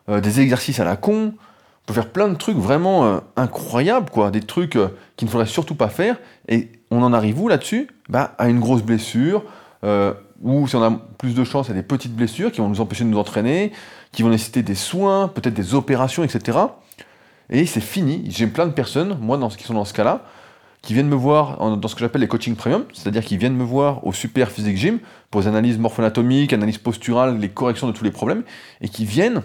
euh, 0.08 0.20
des 0.20 0.40
exercices 0.40 0.80
à 0.80 0.84
la 0.84 0.96
con. 0.96 1.34
On 1.34 1.86
peut 1.86 1.94
faire 1.94 2.10
plein 2.10 2.28
de 2.28 2.34
trucs 2.34 2.56
vraiment 2.56 3.04
euh, 3.04 3.18
incroyables, 3.36 4.10
quoi, 4.10 4.30
des 4.30 4.42
trucs 4.42 4.76
euh, 4.76 4.88
qu'il 5.16 5.26
ne 5.26 5.32
faudrait 5.32 5.46
surtout 5.46 5.74
pas 5.74 5.88
faire. 5.88 6.18
Et 6.48 6.70
on 6.90 7.02
en 7.02 7.12
arrive 7.12 7.40
où 7.40 7.48
là-dessus? 7.48 7.88
Bah, 8.08 8.34
À 8.38 8.48
une 8.48 8.60
grosse 8.60 8.82
blessure, 8.82 9.44
ou 10.42 10.68
si 10.68 10.76
on 10.76 10.82
a 10.82 10.90
plus 11.18 11.34
de 11.34 11.44
chance, 11.44 11.70
à 11.70 11.72
des 11.72 11.82
petites 11.82 12.14
blessures 12.14 12.52
qui 12.52 12.60
vont 12.60 12.68
nous 12.68 12.80
empêcher 12.80 13.04
de 13.04 13.08
nous 13.08 13.18
entraîner, 13.18 13.72
qui 14.12 14.22
vont 14.22 14.28
nécessiter 14.28 14.62
des 14.62 14.74
soins, 14.74 15.28
peut-être 15.28 15.54
des 15.54 15.74
opérations, 15.74 16.22
etc. 16.24 16.58
Et 17.50 17.66
c'est 17.66 17.80
fini. 17.80 18.24
J'ai 18.28 18.46
plein 18.46 18.66
de 18.66 18.72
personnes, 18.72 19.18
moi, 19.20 19.36
dans, 19.36 19.48
qui 19.48 19.64
sont 19.64 19.74
dans 19.74 19.84
ce 19.84 19.92
cas-là, 19.92 20.24
qui 20.82 20.94
viennent 20.94 21.08
me 21.08 21.16
voir 21.16 21.58
dans 21.76 21.88
ce 21.88 21.94
que 21.94 22.00
j'appelle 22.00 22.22
les 22.22 22.28
coachings 22.28 22.56
premium, 22.56 22.84
c'est-à-dire 22.94 23.24
qu'ils 23.24 23.38
viennent 23.38 23.56
me 23.56 23.64
voir 23.64 24.06
au 24.06 24.12
Super 24.12 24.50
Physique 24.50 24.78
Gym 24.78 24.98
pour 25.30 25.42
les 25.42 25.46
analyses 25.46 25.78
morpho-anatomiques, 25.78 26.52
analyses 26.52 26.78
posturales, 26.78 27.38
les 27.38 27.50
corrections 27.50 27.86
de 27.86 27.92
tous 27.92 28.04
les 28.04 28.10
problèmes, 28.10 28.44
et 28.80 28.88
qui 28.88 29.04
viennent 29.04 29.42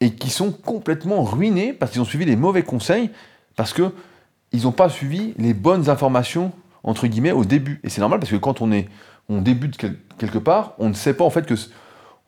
et 0.00 0.14
qui 0.14 0.30
sont 0.30 0.52
complètement 0.52 1.22
ruinés 1.22 1.72
parce 1.72 1.92
qu'ils 1.92 2.00
ont 2.00 2.06
suivi 2.06 2.24
les 2.24 2.36
mauvais 2.36 2.62
conseils, 2.62 3.10
parce 3.56 3.72
que 3.72 3.92
ils 4.52 4.62
n'ont 4.62 4.72
pas 4.72 4.88
suivi 4.88 5.34
les 5.36 5.52
bonnes 5.52 5.90
informations 5.90 6.52
entre 6.82 7.06
guillemets 7.06 7.32
au 7.32 7.44
début. 7.44 7.80
Et 7.82 7.88
c'est 7.88 8.00
normal 8.00 8.20
parce 8.20 8.30
que 8.30 8.36
quand 8.36 8.60
on 8.60 8.72
est, 8.72 8.88
on 9.28 9.40
débute 9.40 9.76
quelque 10.18 10.38
part, 10.38 10.74
on 10.78 10.88
ne 10.88 10.94
sait 10.94 11.14
pas 11.14 11.24
en 11.24 11.30
fait 11.30 11.46
que 11.46 11.54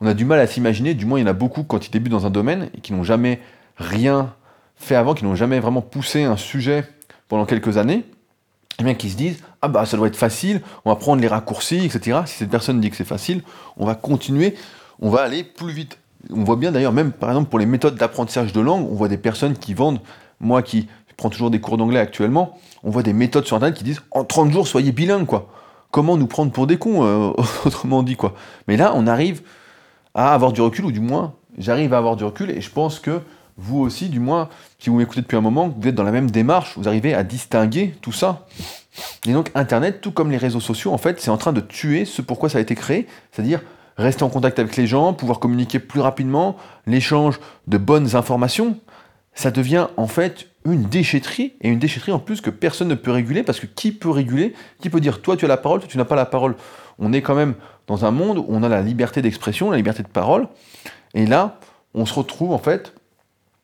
on 0.00 0.06
a 0.06 0.14
du 0.14 0.25
mal 0.25 0.41
à 0.41 0.47
s'imaginer. 0.47 0.94
Du 0.94 1.06
moins, 1.06 1.19
il 1.19 1.23
y 1.23 1.25
en 1.25 1.31
a 1.31 1.32
beaucoup 1.32 1.62
quand 1.62 1.87
ils 1.87 1.91
débutent 1.91 2.12
dans 2.12 2.26
un 2.26 2.31
domaine 2.31 2.69
et 2.75 2.81
qui 2.81 2.93
n'ont 2.93 3.05
jamais 3.05 3.41
rien 3.76 4.35
fait 4.76 4.94
avant, 4.94 5.14
qui 5.14 5.25
n'ont 5.25 5.34
jamais 5.34 5.61
vraiment 5.61 5.82
poussé 5.82 6.25
un 6.25 6.37
sujet 6.37 6.84
pendant 7.28 7.46
quelques 7.46 7.78
années, 7.78 8.05
eh 8.78 8.84
bien 8.84 8.94
qui 8.94 9.11
se 9.11 9.17
disent 9.17 9.43
ah 9.62 9.69
bah 9.69 9.87
ça 9.87 9.96
doit 9.96 10.06
être 10.06 10.17
facile, 10.17 10.61
on 10.84 10.90
va 10.90 10.96
prendre 10.96 11.20
les 11.20 11.28
raccourcis, 11.28 11.84
etc. 11.84 12.20
Si 12.26 12.34
cette 12.34 12.50
personne 12.50 12.81
dit 12.81 12.90
que 12.90 12.96
c'est 12.96 13.05
facile, 13.05 13.43
on 13.76 13.87
va 13.87 13.95
continuer, 13.95 14.54
on 15.00 15.11
va 15.11 15.23
aller 15.23 15.45
plus 15.45 15.73
vite. 15.73 15.99
On 16.33 16.45
voit 16.45 16.56
bien 16.56 16.73
d'ailleurs, 16.73 16.92
même 16.92 17.12
par 17.12 17.30
exemple 17.30 17.49
pour 17.49 17.59
les 17.59 17.66
méthodes 17.66 17.97
d'apprentissage 17.97 18.52
de 18.52 18.61
langue, 18.61 18.87
on 18.90 18.95
voit 18.95 19.09
des 19.09 19.18
personnes 19.18 19.56
qui 19.56 19.75
vendent, 19.75 20.00
moi 20.40 20.62
qui 20.62 20.88
prends 21.16 21.30
toujours 21.30 21.50
des 21.50 21.61
cours 21.61 21.78
d'anglais 21.78 22.00
actuellement, 22.00 22.59
on 22.83 22.90
voit 22.90 23.02
des 23.02 23.14
méthodes 23.14 23.47
sur 23.47 23.56
internet 23.56 23.78
qui 23.78 23.85
disent 23.85 24.02
en 24.11 24.25
30 24.25 24.52
jours 24.52 24.68
soyez 24.68 24.92
bilingue 24.92 25.26
quoi. 25.26 25.49
Comment 25.90 26.16
nous 26.18 26.26
prendre 26.26 26.52
pour 26.52 26.66
des 26.66 26.76
cons, 26.76 27.04
euh, 27.04 27.33
autrement 27.64 28.02
dit 28.02 28.16
quoi. 28.16 28.35
Mais 28.68 28.76
là 28.76 28.92
on 28.95 29.06
arrive 29.06 29.40
à 30.14 30.35
avoir 30.35 30.52
du 30.52 30.61
recul, 30.61 30.85
ou 30.85 30.92
du 30.92 31.00
moins 31.00 31.35
j'arrive 31.59 31.95
à 31.95 31.99
avoir 31.99 32.16
du 32.16 32.25
recul, 32.25 32.50
et 32.50 32.61
je 32.61 32.71
pense 32.71 32.99
que 32.99 33.21
vous 33.56 33.78
aussi, 33.80 34.08
du 34.08 34.20
moins, 34.20 34.48
si 34.78 34.90
vous 34.90 34.96
m'écoutez 34.96 35.22
depuis 35.22 35.36
un 35.36 35.40
moment, 35.40 35.68
vous 35.68 35.88
êtes 35.88 35.94
dans 35.94 36.02
la 36.02 36.12
même 36.12 36.30
démarche, 36.30 36.76
vous 36.76 36.88
arrivez 36.88 37.14
à 37.14 37.22
distinguer 37.22 37.94
tout 38.00 38.12
ça. 38.12 38.46
Et 39.26 39.32
donc 39.32 39.50
Internet, 39.54 40.00
tout 40.00 40.12
comme 40.12 40.30
les 40.30 40.36
réseaux 40.36 40.60
sociaux, 40.60 40.92
en 40.92 40.98
fait, 40.98 41.20
c'est 41.20 41.30
en 41.30 41.36
train 41.36 41.52
de 41.52 41.60
tuer 41.60 42.04
ce 42.04 42.22
pourquoi 42.22 42.48
ça 42.48 42.58
a 42.58 42.60
été 42.60 42.75
créé, 42.75 43.06
c'est-à-dire 43.32 43.60
rester 43.96 44.22
en 44.25 44.28
contact 44.28 44.58
avec 44.58 44.76
les 44.76 44.86
gens, 44.86 45.14
pouvoir 45.14 45.38
communiquer 45.38 45.78
plus 45.78 46.00
rapidement, 46.00 46.56
l'échange 46.86 47.40
de 47.66 47.78
bonnes 47.78 48.14
informations, 48.14 48.78
ça 49.32 49.50
devient 49.50 49.88
en 49.96 50.06
fait 50.06 50.48
une 50.64 50.82
déchetterie, 50.82 51.54
et 51.60 51.68
une 51.68 51.78
déchetterie 51.78 52.12
en 52.12 52.18
plus 52.18 52.40
que 52.40 52.50
personne 52.50 52.88
ne 52.88 52.94
peut 52.94 53.12
réguler, 53.12 53.42
parce 53.42 53.60
que 53.60 53.66
qui 53.66 53.92
peut 53.92 54.10
réguler? 54.10 54.54
Qui 54.80 54.90
peut 54.90 55.00
dire 55.00 55.22
toi 55.22 55.36
tu 55.36 55.44
as 55.44 55.48
la 55.48 55.56
parole, 55.56 55.80
toi 55.80 55.88
tu 55.88 55.96
n'as 55.96 56.04
pas 56.04 56.16
la 56.16 56.26
parole? 56.26 56.56
On 56.98 57.12
est 57.12 57.22
quand 57.22 57.34
même 57.34 57.54
dans 57.86 58.04
un 58.04 58.10
monde 58.10 58.38
où 58.38 58.46
on 58.48 58.62
a 58.62 58.68
la 58.68 58.82
liberté 58.82 59.22
d'expression, 59.22 59.70
la 59.70 59.76
liberté 59.76 60.02
de 60.02 60.08
parole, 60.08 60.48
et 61.14 61.25
là, 61.25 61.58
on 61.94 62.04
se 62.04 62.14
retrouve 62.14 62.52
en 62.52 62.58
fait 62.58 62.92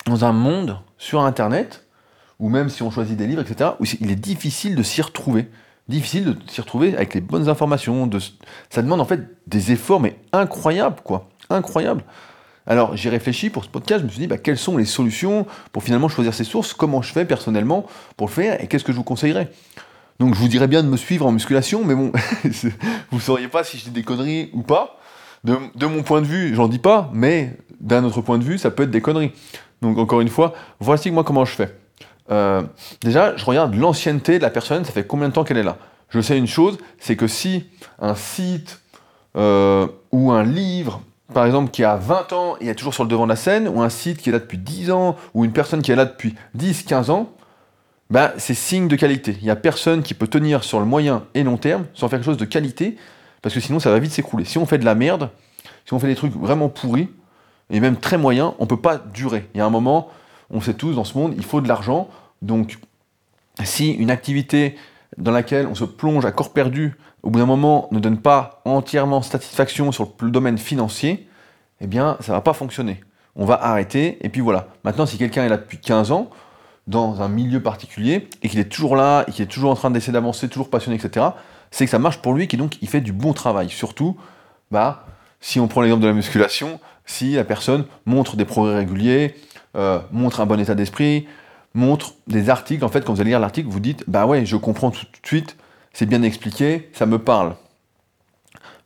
dans 0.07 0.25
un 0.25 0.33
monde 0.33 0.79
sur 0.99 1.21
Internet, 1.21 1.87
ou 2.39 2.49
même 2.49 2.69
si 2.69 2.83
on 2.83 2.91
choisit 2.91 3.17
des 3.17 3.27
livres, 3.27 3.43
etc., 3.43 3.71
où 3.81 3.85
il 4.01 4.11
est 4.11 4.17
difficile 4.17 4.75
de 4.75 4.83
s'y 4.83 5.03
retrouver. 5.03 5.49
Difficile 5.89 6.25
de 6.25 6.37
s'y 6.49 6.61
retrouver 6.61 6.95
avec 6.95 7.15
les 7.15 7.21
bonnes 7.21 7.49
informations. 7.49 8.09
Ça 8.71 8.83
demande 8.83 9.01
en 9.01 9.05
fait 9.05 9.21
des 9.47 9.73
efforts, 9.73 10.01
mais 10.01 10.17
incroyables, 10.33 11.01
quoi. 11.03 11.29
Incroyables. 11.51 12.05
Alors 12.67 12.97
j'ai 12.97 13.11
réfléchi 13.11 13.51
pour 13.51 13.65
ce 13.65 13.69
podcast, 13.69 14.01
je 14.01 14.05
me 14.05 14.11
suis 14.11 14.21
dit 14.21 14.29
bah, 14.29 14.39
quelles 14.39 14.59
sont 14.59 14.77
les 14.77 14.85
solutions 14.85 15.47
pour 15.73 15.83
finalement 15.83 16.09
choisir 16.09 16.33
ces 16.33 16.45
sources, 16.45 16.75
comment 16.75 17.03
je 17.03 17.13
fais 17.13 17.25
personnellement 17.25 17.87
pour 18.17 18.29
le 18.29 18.33
faire? 18.33 18.63
Et 18.63 18.69
qu'est-ce 18.69 18.85
que 18.85 18.93
je 18.93 18.97
vous 18.97 19.05
conseillerais? 19.05 19.51
Donc 20.21 20.35
je 20.35 20.39
vous 20.39 20.47
dirais 20.47 20.69
bien 20.69 20.85
de 20.85 20.89
me 20.89 20.97
suivre 20.97 21.27
en 21.27 21.33
musculation, 21.33 21.85
mais 21.85 21.97
bon, 21.97 22.13
vous 23.11 23.17
ne 23.17 23.21
sauriez 23.21 23.49
pas 23.49 23.65
si 23.65 23.79
je 23.79 23.85
dis 23.85 23.91
des 23.91 24.05
conneries 24.05 24.51
ou 24.53 24.63
pas. 24.63 24.99
De, 25.43 25.57
de 25.75 25.87
mon 25.87 26.05
point 26.05 26.21
de 26.21 26.27
vue, 26.27 26.55
j'en 26.55 26.69
dis 26.69 26.79
pas, 26.79 27.11
mais 27.13 27.57
d'un 27.81 28.05
autre 28.05 28.21
point 28.21 28.39
de 28.39 28.45
vue, 28.45 28.59
ça 28.59 28.71
peut 28.71 28.85
être 28.85 28.93
des 28.93 29.01
conneries. 29.01 29.33
Donc 29.83 29.99
encore 29.99 30.21
une 30.21 30.29
fois, 30.29 30.55
voici 30.81 31.11
moi 31.11 31.25
comment 31.25 31.45
je 31.45 31.55
fais. 31.55 31.77
Euh, 32.31 32.63
déjà, 33.03 33.37
je 33.37 33.45
regarde 33.45 33.75
l'ancienneté 33.75 34.39
de 34.39 34.43
la 34.43 34.51
personne, 34.51 34.85
ça 34.85 34.93
fait 34.93 35.07
combien 35.07 35.29
de 35.29 35.35
temps 35.35 35.45
qu'elle 35.45 35.59
est 35.59 35.65
là? 35.65 35.77
Je 36.09 36.21
sais 36.21 36.39
une 36.39 36.47
chose, 36.47 36.79
c'est 36.99 37.17
que 37.17 37.27
si 37.27 37.67
un 37.99 38.15
site 38.15 38.81
euh, 39.37 39.89
ou 40.13 40.31
un 40.31 40.45
livre, 40.45 41.03
par 41.35 41.47
exemple, 41.47 41.71
qui 41.71 41.83
a 41.83 41.97
20 41.97 42.33
ans 42.33 42.57
et 42.61 42.69
est 42.69 42.75
toujours 42.75 42.95
sur 42.95 43.03
le 43.03 43.09
devant 43.09 43.25
de 43.25 43.31
la 43.31 43.37
scène, 43.37 43.67
ou 43.67 43.83
un 43.83 43.89
site 43.89 44.19
qui 44.19 44.29
est 44.29 44.33
là 44.33 44.39
depuis 44.39 44.59
10 44.59 44.93
ans, 44.93 45.17
ou 45.35 45.45
une 45.45 45.53
personne 45.53 45.83
qui 45.83 45.91
est 45.91 45.97
là 45.97 46.05
depuis 46.05 46.35
10, 46.55 46.85
15 46.85 47.11
ans, 47.11 47.31
bah, 48.09 48.35
c'est 48.37 48.55
signe 48.55 48.89
de 48.89 48.97
qualité. 48.97 49.37
Il 49.41 49.45
n'y 49.45 49.51
a 49.51 49.57
personne 49.57 50.03
qui 50.03 50.15
peut 50.15 50.27
tenir 50.29 50.65
sur 50.65 50.79
le 50.79 50.87
moyen 50.87 51.25
et 51.35 51.43
long 51.43 51.57
terme 51.57 51.87
sans 51.95 52.09
faire 52.09 52.19
quelque 52.19 52.27
chose 52.27 52.37
de 52.37 52.45
qualité, 52.45 52.97
parce 53.41 53.55
que 53.55 53.61
sinon 53.61 53.81
ça 53.81 53.91
va 53.91 53.99
vite 53.99 54.13
s'écrouler. 54.13 54.45
Si 54.45 54.59
on 54.59 54.67
fait 54.67 54.79
de 54.79 54.85
la 54.85 54.95
merde, 54.95 55.31
si 55.87 55.95
on 55.95 55.99
fait 55.99 56.07
des 56.07 56.15
trucs 56.15 56.35
vraiment 56.37 56.69
pourris, 56.69 57.09
et 57.73 57.81
même 57.81 57.97
très 57.97 58.19
moyens, 58.19 58.53
on 58.59 58.65
ne 58.65 58.69
peut 58.69 58.81
pas 58.81 58.99
durer. 58.99 59.49
Il 59.55 59.59
y 59.59 59.61
a 59.61 59.67
un 59.67 59.71
moment, 59.71 60.09
on 60.51 60.61
sait 60.61 60.75
tous, 60.75 60.95
dans 60.95 61.05
ce 61.05 61.19
monde, 61.19 61.35
il 61.37 61.45
faut 61.45 61.61
de 61.61 61.67
l'argent. 61.67 62.09
Donc, 62.43 62.79
si 63.65 63.91
une 63.93 64.11
activité 64.11 64.77
dans 65.19 65.33
laquelle 65.33 65.67
on 65.67 65.75
se 65.75 65.85
plonge 65.85 66.25
à 66.25 66.33
corps 66.33 66.53
perdu, 66.53 66.97
au 67.23 67.31
bout 67.31 67.39
d'un 67.39 67.47
moment, 67.47 67.89
ne 67.91 67.99
donne 67.99 68.19
pas 68.19 68.61
entièrement 68.65 69.23
satisfaction 69.23 69.91
sur 69.91 70.13
le 70.21 70.31
domaine 70.31 70.59
financier, 70.59 71.29
eh 71.81 71.87
bien, 71.87 72.17
ça 72.21 72.33
ne 72.33 72.37
va 72.37 72.43
pas 72.43 72.53
fonctionner. 72.53 73.01
On 73.35 73.47
va 73.47 73.55
arrêter, 73.55 74.19
et 74.25 74.29
puis 74.29 74.43
voilà. 74.43 74.69
Maintenant, 74.85 75.07
si 75.07 75.17
quelqu'un 75.17 75.45
est 75.45 75.49
là 75.49 75.57
depuis 75.57 75.79
15 75.79 76.13
ans, 76.13 76.31
dans 76.87 77.23
un 77.23 77.29
milieu 77.29 77.63
particulier 77.63 78.29
et 78.43 78.49
qu'il 78.49 78.59
est 78.59 78.71
toujours 78.71 78.97
là 78.97 79.25
et 79.29 79.33
qu'il 79.33 79.45
est 79.45 79.49
toujours 79.49 79.71
en 79.71 79.75
train 79.75 79.91
d'essayer 79.91 80.13
d'avancer, 80.13 80.49
toujours 80.49 80.69
passionné, 80.69 80.97
etc., 80.97 81.27
c'est 81.71 81.85
que 81.85 81.91
ça 81.91 81.99
marche 81.99 82.19
pour 82.19 82.35
lui 82.35 82.49
et 82.51 82.57
donc 82.57 82.77
il 82.83 82.89
fait 82.89 83.01
du 83.01 83.13
bon 83.13 83.33
travail. 83.33 83.71
Surtout, 83.71 84.17
bah, 84.71 85.07
si 85.43 85.61
on 85.61 85.69
prend 85.69 85.83
l'exemple 85.83 86.03
de 86.03 86.09
la 86.09 86.15
musculation, 86.15 86.81
si 87.05 87.35
la 87.35 87.45
personne 87.45 87.85
montre 88.07 88.37
des 88.37 88.47
progrès 88.47 88.77
réguliers, 88.77 89.35
euh, 89.77 89.99
montre 90.13 90.41
un 90.41 90.47
bon 90.47 90.59
état 90.59 90.75
d'esprit, 90.75 91.27
montre 91.75 92.15
des 92.29 92.49
articles, 92.49 92.85
en 92.85 92.89
fait, 92.89 93.05
quand 93.05 93.13
vous 93.13 93.21
allez 93.21 93.31
lire 93.31 93.41
l'article, 93.41 93.69
vous 93.69 93.81
dites, 93.81 94.05
bah 94.07 94.25
ouais, 94.25 94.47
je 94.47 94.57
comprends 94.57 94.91
tout 94.91 95.05
de 95.05 95.27
suite, 95.27 95.57
c'est 95.93 96.07
bien 96.07 96.23
expliqué, 96.23 96.89
ça 96.95 97.07
me 97.07 97.19
parle. 97.19 97.57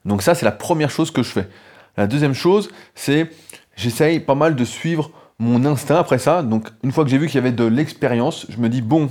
Donc 0.05 0.23
ça, 0.23 0.35
c'est 0.35 0.47
la 0.47 0.53
première 0.53 0.91
chose 0.91 1.11
que 1.11 1.23
je 1.23 1.29
fais. 1.29 1.49
La 1.97 2.07
deuxième 2.07 2.35
chose, 2.35 2.71
c'est 2.95 3.31
j'essaye 3.77 4.21
pas 4.21 4.35
mal 4.35 4.57
de 4.57 4.65
suivre 4.65 5.11
mon 5.39 5.65
instinct 5.67 5.99
après 5.99 6.19
ça. 6.19 6.43
Donc, 6.43 6.69
une 6.83 6.93
fois 6.93 7.05
que 7.05 7.11
j'ai 7.11 7.19
vu 7.19 7.27
qu'il 7.27 7.37
y 7.37 7.39
avait 7.39 7.53
de 7.53 7.65
l'expérience, 7.65 8.47
je 8.49 8.59
me 8.59 8.71
dis, 8.71 8.81
bon, 8.81 9.11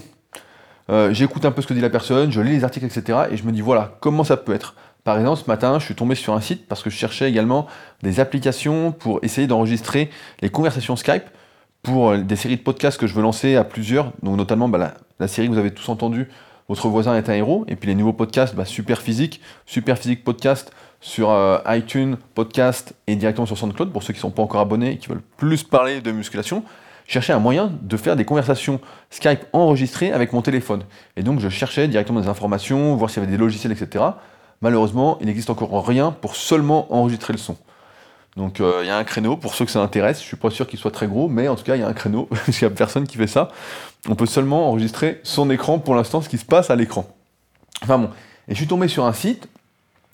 euh, 0.90 1.14
j'écoute 1.14 1.46
un 1.46 1.52
peu 1.52 1.62
ce 1.62 1.68
que 1.68 1.74
dit 1.74 1.82
la 1.82 1.90
personne, 1.90 2.32
je 2.32 2.42
lis 2.42 2.54
les 2.54 2.64
articles, 2.64 2.86
etc. 2.86 3.26
Et 3.32 3.38
je 3.38 3.44
me 3.44 3.52
dis, 3.52 3.62
voilà, 3.62 3.98
comment 4.00 4.24
ça 4.24 4.38
peut 4.38 4.54
être 4.54 4.76
Par 5.06 5.20
exemple, 5.20 5.40
ce 5.40 5.48
matin, 5.48 5.78
je 5.78 5.86
suis 5.86 5.94
tombé 5.94 6.16
sur 6.16 6.34
un 6.34 6.42
site 6.42 6.68
parce 6.68 6.82
que 6.82 6.90
je 6.90 6.98
cherchais 6.98 7.30
également 7.30 7.68
des 8.02 8.20
applications 8.20 8.92
pour 8.92 9.20
essayer 9.22 9.46
d'enregistrer 9.46 10.10
les 10.42 10.50
conversations 10.50 10.96
Skype 10.96 11.26
pour 11.84 12.10
euh, 12.10 12.18
des 12.18 12.36
séries 12.36 12.58
de 12.58 12.64
podcasts 12.64 13.00
que 13.00 13.06
je 13.06 13.14
veux 13.14 13.22
lancer 13.22 13.56
à 13.56 13.64
plusieurs, 13.64 14.14
donc 14.24 14.36
notamment 14.36 14.68
bah, 14.68 14.96
la, 15.20 15.28
série 15.28 15.48
que 15.48 15.54
vous 15.54 15.60
avez 15.60 15.70
tous 15.70 15.90
entendu, 15.90 16.28
Votre 16.70 16.88
voisin 16.88 17.16
est 17.16 17.30
un 17.30 17.34
héros, 17.34 17.66
et 17.68 17.76
puis 17.76 17.88
les 17.88 17.94
nouveaux 17.94 18.14
podcasts, 18.14 18.56
bah, 18.56 18.66
Super 18.66 19.00
Physique, 19.00 19.42
Super 19.68 20.00
Physique 20.00 20.24
Podcast, 20.24 20.74
sur 21.02 21.30
euh, 21.30 21.60
iTunes, 21.68 22.18
podcast 22.34 22.96
et 23.06 23.16
directement 23.16 23.46
sur 23.46 23.60
SoundCloud 23.60 23.92
pour 23.92 24.02
ceux 24.02 24.12
qui 24.12 24.18
ne 24.18 24.22
sont 24.22 24.32
pas 24.32 24.42
encore 24.42 24.62
abonnés 24.62 24.94
et 24.94 24.98
qui 24.98 25.08
veulent 25.08 25.22
plus 25.38 25.62
parler 25.62 26.02
de 26.02 26.12
musculation. 26.12 26.64
Chercher 27.06 27.34
un 27.34 27.40
moyen 27.40 27.72
de 27.84 27.96
faire 27.96 28.16
des 28.16 28.26
conversations 28.26 28.82
Skype 29.12 29.42
enregistrées 29.54 30.12
avec 30.12 30.34
mon 30.34 30.42
téléphone. 30.42 30.82
Et 31.16 31.22
donc 31.22 31.40
je 31.42 31.50
cherchais 31.50 31.88
directement 31.88 32.22
des 32.22 32.28
informations, 32.28 32.96
voir 32.96 33.12
s'il 33.12 33.22
y 33.22 33.24
avait 33.24 33.32
des 33.32 33.38
logiciels, 33.38 33.72
etc. 33.72 34.04
Malheureusement, 34.66 35.20
il 35.22 35.28
n'existe 35.28 35.52
encore 35.52 35.86
rien 35.86 36.10
pour 36.10 36.36
seulement 36.36 36.92
enregistrer 36.92 37.34
le 37.34 37.38
son. 37.38 37.56
Donc 38.36 38.60
euh, 38.60 38.80
il 38.82 38.88
y 38.88 38.90
a 38.90 38.98
un 38.98 39.04
créneau 39.04 39.38
pour 39.38 39.54
ceux 39.54 39.64
que 39.64 39.70
ça 39.70 39.80
intéresse. 39.80 40.20
Je 40.20 40.26
suis 40.26 40.38
pas 40.38 40.50
sûr 40.50 40.66
qu'il 40.66 40.80
soit 40.80 40.90
très 40.90 41.06
gros, 41.06 41.28
mais 41.28 41.48
en 41.48 41.56
tout 41.56 41.64
cas 41.64 41.76
il 41.76 41.82
y 41.82 41.84
a 41.84 41.88
un 41.88 41.94
créneau 41.94 42.24
parce 42.32 42.46
qu'il 42.46 42.68
n'y 42.68 42.74
a 42.74 42.76
personne 42.76 43.06
qui 43.06 43.16
fait 43.18 43.28
ça. 43.28 43.50
On 44.10 44.16
peut 44.16 44.26
seulement 44.26 44.70
enregistrer 44.70 45.22
son 45.22 45.52
écran 45.52 45.78
pour 45.78 45.94
l'instant, 45.94 46.20
ce 46.20 46.30
qui 46.30 46.40
se 46.40 46.46
passe 46.46 46.72
à 46.72 46.76
l'écran. 46.76 47.06
Enfin 47.84 48.00
bon, 48.00 48.10
et 48.48 48.54
je 48.54 48.56
suis 48.56 48.66
tombé 48.66 48.88
sur 48.88 49.06
un 49.06 49.14
site 49.14 49.48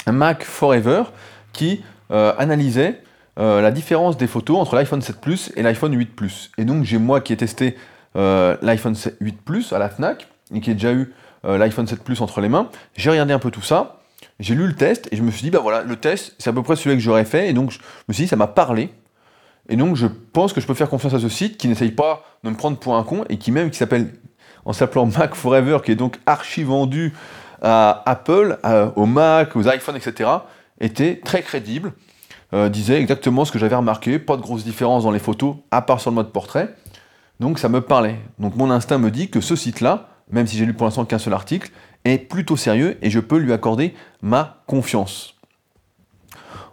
Mac 0.05 0.43
Forever 0.43 1.03
qui 1.53 1.81
euh, 2.11 2.33
analysait 2.37 3.01
euh, 3.39 3.61
la 3.61 3.71
différence 3.71 4.17
des 4.17 4.27
photos 4.27 4.57
entre 4.57 4.75
l'iPhone 4.75 5.01
7 5.01 5.21
Plus 5.21 5.53
et 5.55 5.61
l'iPhone 5.61 5.97
8 5.97 6.13
Plus. 6.13 6.51
Et 6.57 6.65
donc 6.65 6.83
j'ai 6.83 6.97
moi 6.97 7.21
qui 7.21 7.31
ai 7.31 7.37
testé 7.37 7.77
l'iPhone 8.15 8.97
8 9.21 9.41
Plus 9.45 9.71
à 9.71 9.79
la 9.79 9.87
FNAC 9.87 10.27
et 10.53 10.59
qui 10.59 10.71
ai 10.71 10.73
déjà 10.73 10.91
eu 10.91 11.13
l'iPhone 11.45 11.87
7 11.87 12.03
Plus 12.03 12.19
entre 12.19 12.41
les 12.41 12.49
mains. 12.49 12.67
J'ai 12.97 13.11
regardé 13.11 13.31
un 13.31 13.39
peu 13.39 13.49
tout 13.49 13.61
ça, 13.61 14.00
j'ai 14.41 14.55
lu 14.55 14.67
le 14.67 14.75
test 14.75 15.07
et 15.11 15.15
je 15.15 15.21
me 15.21 15.31
suis 15.31 15.43
dit, 15.43 15.51
bah 15.51 15.59
voilà, 15.61 15.83
le 15.83 15.95
test 15.95 16.35
c'est 16.37 16.49
à 16.49 16.53
peu 16.53 16.63
près 16.63 16.75
celui 16.75 16.95
que 16.97 17.01
j'aurais 17.01 17.25
fait 17.25 17.49
et 17.49 17.53
donc 17.53 17.71
je 17.71 17.79
me 18.07 18.13
suis 18.13 18.23
dit, 18.23 18.27
ça 18.27 18.35
m'a 18.35 18.47
parlé. 18.47 18.89
Et 19.69 19.75
donc 19.75 19.95
je 19.95 20.07
pense 20.07 20.51
que 20.51 20.59
je 20.59 20.67
peux 20.67 20.73
faire 20.73 20.89
confiance 20.89 21.13
à 21.13 21.19
ce 21.19 21.29
site 21.29 21.57
qui 21.57 21.67
n'essaye 21.67 21.91
pas 21.91 22.23
de 22.43 22.49
me 22.49 22.55
prendre 22.55 22.77
pour 22.77 22.95
un 22.95 23.03
con 23.03 23.23
et 23.29 23.37
qui 23.37 23.51
même 23.51 23.69
qui 23.69 23.77
s'appelle 23.77 24.13
en 24.65 24.73
s'appelant 24.73 25.05
Mac 25.17 25.35
Forever, 25.35 25.77
qui 25.83 25.91
est 25.91 25.95
donc 25.95 26.19
archi 26.25 26.63
vendu 26.63 27.13
à 27.61 28.01
Apple, 28.07 28.57
au 28.95 29.05
Mac, 29.05 29.55
aux 29.55 29.69
iPhones, 29.69 29.95
etc., 29.95 30.29
était 30.79 31.21
très 31.23 31.43
crédible, 31.43 31.93
euh, 32.53 32.69
disait 32.69 32.99
exactement 32.99 33.45
ce 33.45 33.51
que 33.51 33.59
j'avais 33.59 33.75
remarqué, 33.75 34.17
pas 34.17 34.35
de 34.35 34.41
grosse 34.41 34.63
différence 34.63 35.03
dans 35.03 35.11
les 35.11 35.19
photos, 35.19 35.57
à 35.69 35.83
part 35.83 36.01
sur 36.01 36.09
le 36.09 36.15
mode 36.15 36.31
portrait. 36.31 36.75
Donc 37.39 37.59
ça 37.59 37.69
me 37.69 37.81
parlait. 37.81 38.19
Donc 38.39 38.55
mon 38.55 38.71
instinct 38.71 38.97
me 38.97 39.11
dit 39.11 39.29
que 39.29 39.41
ce 39.41 39.55
site-là, 39.55 40.09
même 40.31 40.47
si 40.47 40.57
j'ai 40.57 40.65
lu 40.65 40.73
pour 40.73 40.85
l'instant 40.85 41.05
qu'un 41.05 41.19
seul 41.19 41.33
article, 41.33 41.71
est 42.05 42.17
plutôt 42.17 42.57
sérieux 42.57 42.97
et 43.01 43.09
je 43.09 43.19
peux 43.19 43.37
lui 43.37 43.53
accorder 43.53 43.93
ma 44.21 44.61
confiance. 44.67 45.35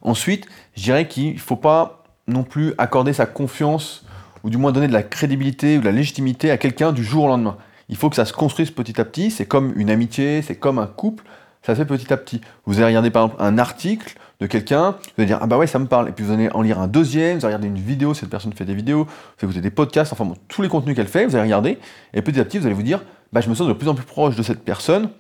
Ensuite, 0.02 0.46
je 0.76 0.82
dirais 0.82 1.08
qu'il 1.08 1.34
ne 1.34 1.38
faut 1.38 1.56
pas 1.56 2.04
non 2.26 2.44
plus 2.44 2.74
accorder 2.78 3.12
sa 3.12 3.26
confiance 3.26 4.04
ou 4.44 4.50
du 4.50 4.56
moins 4.56 4.72
donner 4.72 4.88
de 4.88 4.92
la 4.92 5.02
crédibilité 5.02 5.78
ou 5.78 5.80
de 5.80 5.86
la 5.86 5.92
légitimité 5.92 6.50
à 6.50 6.58
quelqu'un 6.58 6.92
du 6.92 7.02
jour 7.02 7.24
au 7.24 7.28
lendemain. 7.28 7.56
Il 7.88 7.96
faut 7.96 8.10
que 8.10 8.16
ça 8.16 8.24
se 8.24 8.32
construise 8.32 8.70
petit 8.70 9.00
à 9.00 9.04
petit. 9.04 9.30
C'est 9.30 9.46
comme 9.46 9.72
une 9.76 9.90
amitié, 9.90 10.42
c'est 10.42 10.56
comme 10.56 10.78
un 10.78 10.86
couple. 10.86 11.24
Ça 11.62 11.74
se 11.74 11.80
fait 11.80 11.86
petit 11.86 12.12
à 12.12 12.16
petit. 12.16 12.40
Vous 12.66 12.78
allez 12.78 12.86
regarder 12.86 13.10
par 13.10 13.24
exemple 13.24 13.42
un 13.42 13.58
article 13.58 14.16
de 14.40 14.46
quelqu'un, 14.46 14.92
vous 14.92 15.14
allez 15.18 15.26
dire 15.26 15.38
ah 15.40 15.46
bah 15.46 15.58
ouais 15.58 15.66
ça 15.66 15.80
me 15.80 15.86
parle, 15.86 16.08
et 16.08 16.12
puis 16.12 16.24
vous 16.24 16.32
allez 16.32 16.48
en 16.52 16.62
lire 16.62 16.78
un 16.78 16.86
deuxième, 16.86 17.38
vous 17.38 17.44
allez 17.44 17.56
regarder 17.56 17.66
une 17.66 17.84
vidéo, 17.84 18.14
cette 18.14 18.30
personne 18.30 18.52
fait 18.52 18.64
des 18.64 18.74
vidéos, 18.74 19.04
vous 19.04 19.46
écoutez 19.46 19.60
des 19.60 19.70
podcasts, 19.70 20.12
enfin 20.12 20.32
tous 20.46 20.62
les 20.62 20.68
contenus 20.68 20.94
qu'elle 20.94 21.08
fait, 21.08 21.26
vous 21.26 21.34
allez 21.34 21.44
regarder, 21.44 21.78
et 22.14 22.22
petit 22.22 22.38
à 22.38 22.44
petit 22.44 22.58
vous 22.58 22.66
allez 22.66 22.74
vous 22.74 22.84
dire 22.84 23.02
bah 23.32 23.40
je 23.40 23.48
me 23.48 23.54
sens 23.54 23.68
de 23.68 23.72
plus 23.72 23.88
en 23.88 23.94
plus 23.94 24.06
proche 24.06 24.36
de 24.36 24.42
cette 24.42 24.64
personne, 24.64 25.10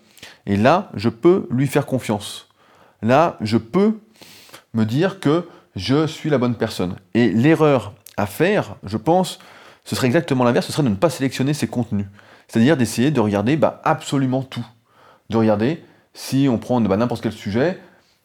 et 0.46 0.56
là 0.56 0.90
je 0.94 1.08
peux 1.08 1.46
lui 1.50 1.66
faire 1.66 1.86
confiance. 1.86 2.48
Là 3.02 3.36
je 3.40 3.58
peux 3.58 3.98
me 4.74 4.84
dire 4.84 5.20
que 5.20 5.46
je 5.76 6.06
suis 6.06 6.30
la 6.30 6.38
bonne 6.38 6.56
personne. 6.56 6.96
Et 7.14 7.30
l'erreur 7.30 7.92
à 8.16 8.26
faire, 8.26 8.76
je 8.82 8.96
pense, 8.96 9.38
ce 9.84 9.94
serait 9.96 10.08
exactement 10.08 10.44
l'inverse, 10.44 10.66
ce 10.66 10.72
serait 10.72 10.82
de 10.82 10.88
ne 10.88 10.96
pas 10.96 11.10
sélectionner 11.10 11.54
ses 11.54 11.68
contenus. 11.68 12.06
C'est-à-dire 12.48 12.76
d'essayer 12.76 13.10
de 13.10 13.20
regarder 13.20 13.56
bah, 13.56 13.80
absolument 13.84 14.42
tout. 14.42 14.66
De 15.30 15.36
regarder, 15.36 15.84
si 16.14 16.48
on 16.50 16.58
prend 16.58 16.80
bah, 16.80 16.96
n'importe 16.96 17.22
quel 17.22 17.32
sujet, 17.32 17.78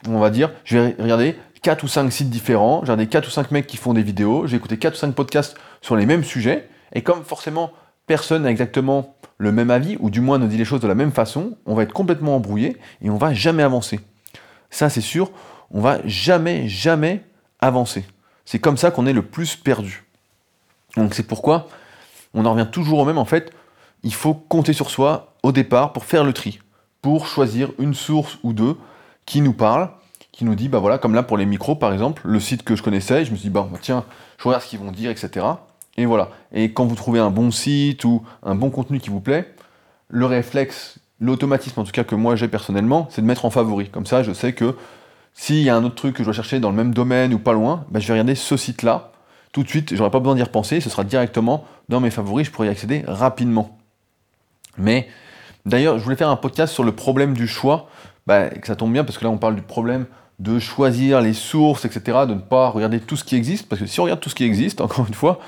on 0.08 0.20
va 0.20 0.30
dire, 0.30 0.52
je 0.64 0.78
vais 0.78 0.96
regarder 1.00 1.38
4 1.62 1.84
ou 1.84 1.88
5 1.88 2.12
sites 2.12 2.30
différents, 2.30 2.82
j'ai 2.82 2.92
regardé 2.92 3.08
4 3.08 3.28
ou 3.28 3.32
5 3.32 3.52
mecs 3.52 3.68
qui 3.68 3.78
font 3.78 3.94
des 3.94 4.04
vidéos, 4.04 4.48
j'ai 4.48 4.58
écouté 4.58 4.78
4 4.78 4.94
ou 4.94 4.98
5 4.98 5.16
podcasts 5.16 5.56
sur 5.82 5.96
les 5.96 6.06
mêmes 6.06 6.24
sujets, 6.24 6.68
et 6.94 7.02
comme 7.02 7.24
forcément 7.24 7.72
personne 8.08 8.44
n'a 8.44 8.52
exactement 8.52 9.16
le 9.44 9.52
même 9.52 9.70
avis, 9.70 9.98
ou 10.00 10.10
du 10.10 10.22
moins 10.22 10.40
ne 10.40 10.48
dit 10.48 10.58
les 10.58 10.66
choses 10.66 10.82
de 10.82 10.88
la 10.88 10.96
même 10.96 11.12
façon, 11.12 11.58
on 11.66 11.76
va 11.76 11.84
être 11.84 11.94
complètement 11.94 12.36
embrouillé 12.36 12.78
et 13.02 13.10
on 13.10 13.18
va 13.18 13.34
jamais 13.34 13.64
avancer. 13.64 14.00
Ça 14.70 14.90
c'est 14.90 15.02
sûr, 15.02 15.32
on 15.72 15.82
va 15.82 16.00
jamais, 16.06 16.68
jamais 16.68 17.24
avancer. 17.60 18.06
C'est 18.46 18.60
comme 18.60 18.78
ça 18.78 18.92
qu'on 18.92 19.06
est 19.06 19.14
le 19.14 19.22
plus 19.22 19.56
perdu. 19.56 20.04
Donc 20.98 21.14
c'est 21.14 21.28
pourquoi 21.28 21.68
on 22.34 22.46
en 22.46 22.54
revient 22.54 22.68
toujours 22.72 23.00
au 23.00 23.06
même 23.06 23.18
en 23.18 23.26
fait, 23.26 23.52
il 24.04 24.14
faut 24.14 24.34
compter 24.34 24.74
sur 24.74 24.90
soi 24.90 25.34
au 25.44 25.52
départ 25.52 25.94
pour 25.94 26.06
faire 26.06 26.24
le 26.24 26.34
tri, 26.34 26.60
pour 27.02 27.28
choisir 27.28 27.72
une 27.80 27.94
source 27.94 28.38
ou 28.44 28.54
deux 28.54 28.78
qui 29.26 29.42
nous 29.42 29.54
parle, 29.54 29.90
qui 30.32 30.46
nous 30.46 30.56
dit, 30.56 30.68
bah 30.68 30.80
voilà, 30.80 30.98
comme 30.98 31.14
là 31.14 31.24
pour 31.24 31.38
les 31.38 31.46
micros 31.46 31.76
par 31.76 31.94
exemple, 31.94 32.22
le 32.26 32.40
site 32.40 32.64
que 32.64 32.76
je 32.76 32.84
connaissais, 32.84 33.26
je 33.26 33.32
me 33.32 33.36
suis 33.36 33.50
dit, 33.50 33.54
bah 33.54 33.68
tiens, 33.82 34.04
je 34.38 34.44
regarde 34.44 34.64
ce 34.64 34.70
qu'ils 34.70 34.80
vont 34.80 34.92
dire, 34.92 35.12
etc. 35.12 35.46
Et 35.98 36.06
voilà. 36.06 36.30
Et 36.52 36.74
quand 36.74 36.86
vous 36.86 36.96
trouvez 36.96 37.20
un 37.20 37.30
bon 37.30 37.52
site 37.52 38.04
ou 38.04 38.24
un 38.42 38.56
bon 38.56 38.70
contenu 38.70 39.00
qui 39.00 39.10
vous 39.10 39.22
plaît, 39.22 39.54
le 40.10 40.26
réflexe, 40.26 41.00
l'automatisme 41.20 41.80
en 41.80 41.84
tout 41.84 41.92
cas 41.92 42.04
que 42.04 42.16
moi 42.16 42.36
j'ai 42.36 42.48
personnellement, 42.48 43.08
c'est 43.12 43.22
de 43.22 43.28
mettre 43.28 43.46
en 43.46 43.50
favori. 43.50 43.90
Comme 43.90 44.06
ça, 44.06 44.24
je 44.24 44.34
sais 44.34 44.54
que 44.54 44.76
s'il 45.34 45.62
y 45.62 45.70
a 45.70 45.76
un 45.76 45.84
autre 45.84 45.96
truc 45.96 46.16
que 46.16 46.24
je 46.24 46.26
dois 46.26 46.34
chercher 46.34 46.60
dans 46.60 46.70
le 46.70 46.76
même 46.76 46.94
domaine 46.94 47.34
ou 47.34 47.40
pas 47.40 47.54
loin, 47.54 47.86
bah, 47.90 48.00
je 48.00 48.08
vais 48.08 48.14
regarder 48.14 48.36
ce 48.36 48.58
site-là. 48.58 49.12
Tout 49.52 49.64
de 49.64 49.70
suite, 49.70 49.96
j'aurai 49.96 50.10
pas 50.10 50.20
besoin 50.20 50.36
d'y 50.36 50.44
repenser, 50.44 50.82
ce 50.82 50.90
sera 50.90 51.04
directement 51.04 51.66
dans 51.90 52.00
mes 52.00 52.10
favoris, 52.10 52.48
je 52.48 52.52
pourrai 52.52 52.68
y 52.68 52.72
accéder 52.72 53.04
rapidement. 53.08 53.78
Mais 54.78 55.08
d'ailleurs, 55.66 56.00
je 56.00 56.04
voulais 56.04 56.16
faire 56.16 56.30
un 56.30 56.36
podcast 56.36 56.74
sur 56.74 56.84
le 56.84 56.92
problème 56.92 57.34
du 57.34 57.48
choix. 57.48 57.88
Bah, 58.26 58.50
que 58.50 58.68
ça 58.68 58.76
tombe 58.76 58.94
bien 58.94 59.04
parce 59.04 59.18
que 59.18 59.26
là, 59.26 59.30
on 59.30 59.38
parle 59.38 59.56
du 59.56 59.62
problème 59.62 60.06
de 60.40 60.58
choisir 60.58 61.22
les 61.22 61.34
sources, 61.34 61.86
etc., 61.86 62.20
de 62.28 62.34
ne 62.34 62.40
pas 62.40 62.70
regarder 62.70 63.00
tout 63.00 63.16
ce 63.16 63.24
qui 63.24 63.36
existe. 63.36 63.68
Parce 63.68 63.82
que 63.82 63.88
si 63.88 64.00
on 64.00 64.04
regarde 64.04 64.22
tout 64.22 64.30
ce 64.30 64.36
qui 64.36 64.44
existe, 64.44 64.82
encore 64.82 65.06
une 65.08 65.14
fois, 65.14 65.40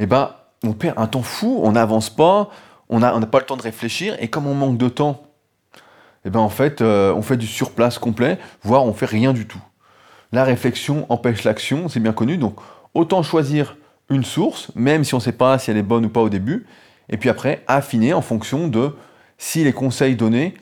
eh 0.00 0.06
ben, 0.06 0.30
on 0.64 0.72
perd 0.72 0.98
un 0.98 1.06
temps 1.06 1.22
fou, 1.22 1.60
on 1.62 1.72
n'avance 1.72 2.10
pas, 2.10 2.50
on 2.88 3.00
n'a 3.00 3.12
pas 3.26 3.38
le 3.38 3.44
temps 3.44 3.56
de 3.56 3.62
réfléchir. 3.62 4.16
Et 4.20 4.28
comme 4.28 4.46
on 4.46 4.54
manque 4.54 4.78
de 4.78 4.88
temps, 4.88 5.22
eh 6.24 6.30
ben, 6.30 6.40
en 6.40 6.48
fait, 6.48 6.80
euh, 6.80 7.12
on 7.14 7.22
fait 7.22 7.36
du 7.36 7.46
surplace 7.46 7.98
complet, 7.98 8.38
voire 8.62 8.84
on 8.84 8.92
fait 8.92 9.06
rien 9.06 9.32
du 9.32 9.46
tout. 9.46 9.62
La 10.32 10.44
réflexion 10.44 11.06
empêche 11.08 11.44
l'action, 11.44 11.88
c'est 11.88 12.00
bien 12.00 12.12
connu. 12.12 12.36
Donc, 12.36 12.58
autant 12.94 13.22
choisir 13.22 13.76
une 14.10 14.24
source, 14.24 14.70
même 14.74 15.04
si 15.04 15.14
on 15.14 15.18
ne 15.18 15.22
sait 15.22 15.32
pas 15.32 15.58
si 15.58 15.70
elle 15.70 15.76
est 15.76 15.82
bonne 15.82 16.06
ou 16.06 16.08
pas 16.08 16.20
au 16.20 16.28
début, 16.28 16.66
et 17.08 17.16
puis 17.16 17.28
après 17.28 17.62
affiner 17.66 18.12
en 18.12 18.20
fonction 18.20 18.68
de 18.68 18.94
si 19.38 19.64
les 19.64 19.72
conseils 19.72 20.16
donnés 20.16 20.54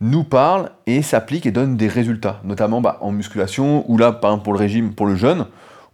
nous 0.00 0.24
parle 0.24 0.70
et 0.86 1.00
s'applique 1.00 1.46
et 1.46 1.50
donne 1.50 1.76
des 1.76 1.88
résultats, 1.88 2.40
notamment 2.44 2.80
bah, 2.80 2.98
en 3.00 3.12
musculation, 3.12 3.90
ou 3.90 3.96
là, 3.96 4.12
par 4.12 4.30
exemple, 4.30 4.44
pour 4.44 4.52
le 4.52 4.58
régime, 4.58 4.92
pour 4.92 5.06
le 5.06 5.16
jeûne, 5.16 5.46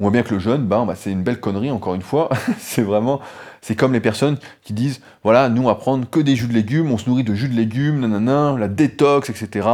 on 0.02 0.06
voit 0.06 0.10
bien 0.10 0.24
que 0.24 0.34
le 0.34 0.40
jeûne, 0.40 0.66
bah, 0.66 0.82
bah, 0.84 0.96
c'est 0.96 1.12
une 1.12 1.22
belle 1.22 1.38
connerie, 1.38 1.70
encore 1.70 1.94
une 1.94 2.02
fois. 2.02 2.28
c'est 2.58 2.82
vraiment, 2.82 3.20
c'est 3.60 3.76
comme 3.76 3.92
les 3.92 4.00
personnes 4.00 4.36
qui 4.64 4.72
disent, 4.72 5.00
voilà, 5.22 5.48
nous, 5.48 5.62
on 5.62 5.66
va 5.66 5.76
prendre 5.76 6.10
que 6.10 6.18
des 6.18 6.34
jus 6.34 6.48
de 6.48 6.52
légumes, 6.52 6.90
on 6.90 6.98
se 6.98 7.08
nourrit 7.08 7.22
de 7.22 7.36
jus 7.36 7.48
de 7.48 7.54
légumes, 7.54 8.00
nanana, 8.00 8.56
la 8.58 8.66
détox, 8.66 9.30
etc. 9.30 9.68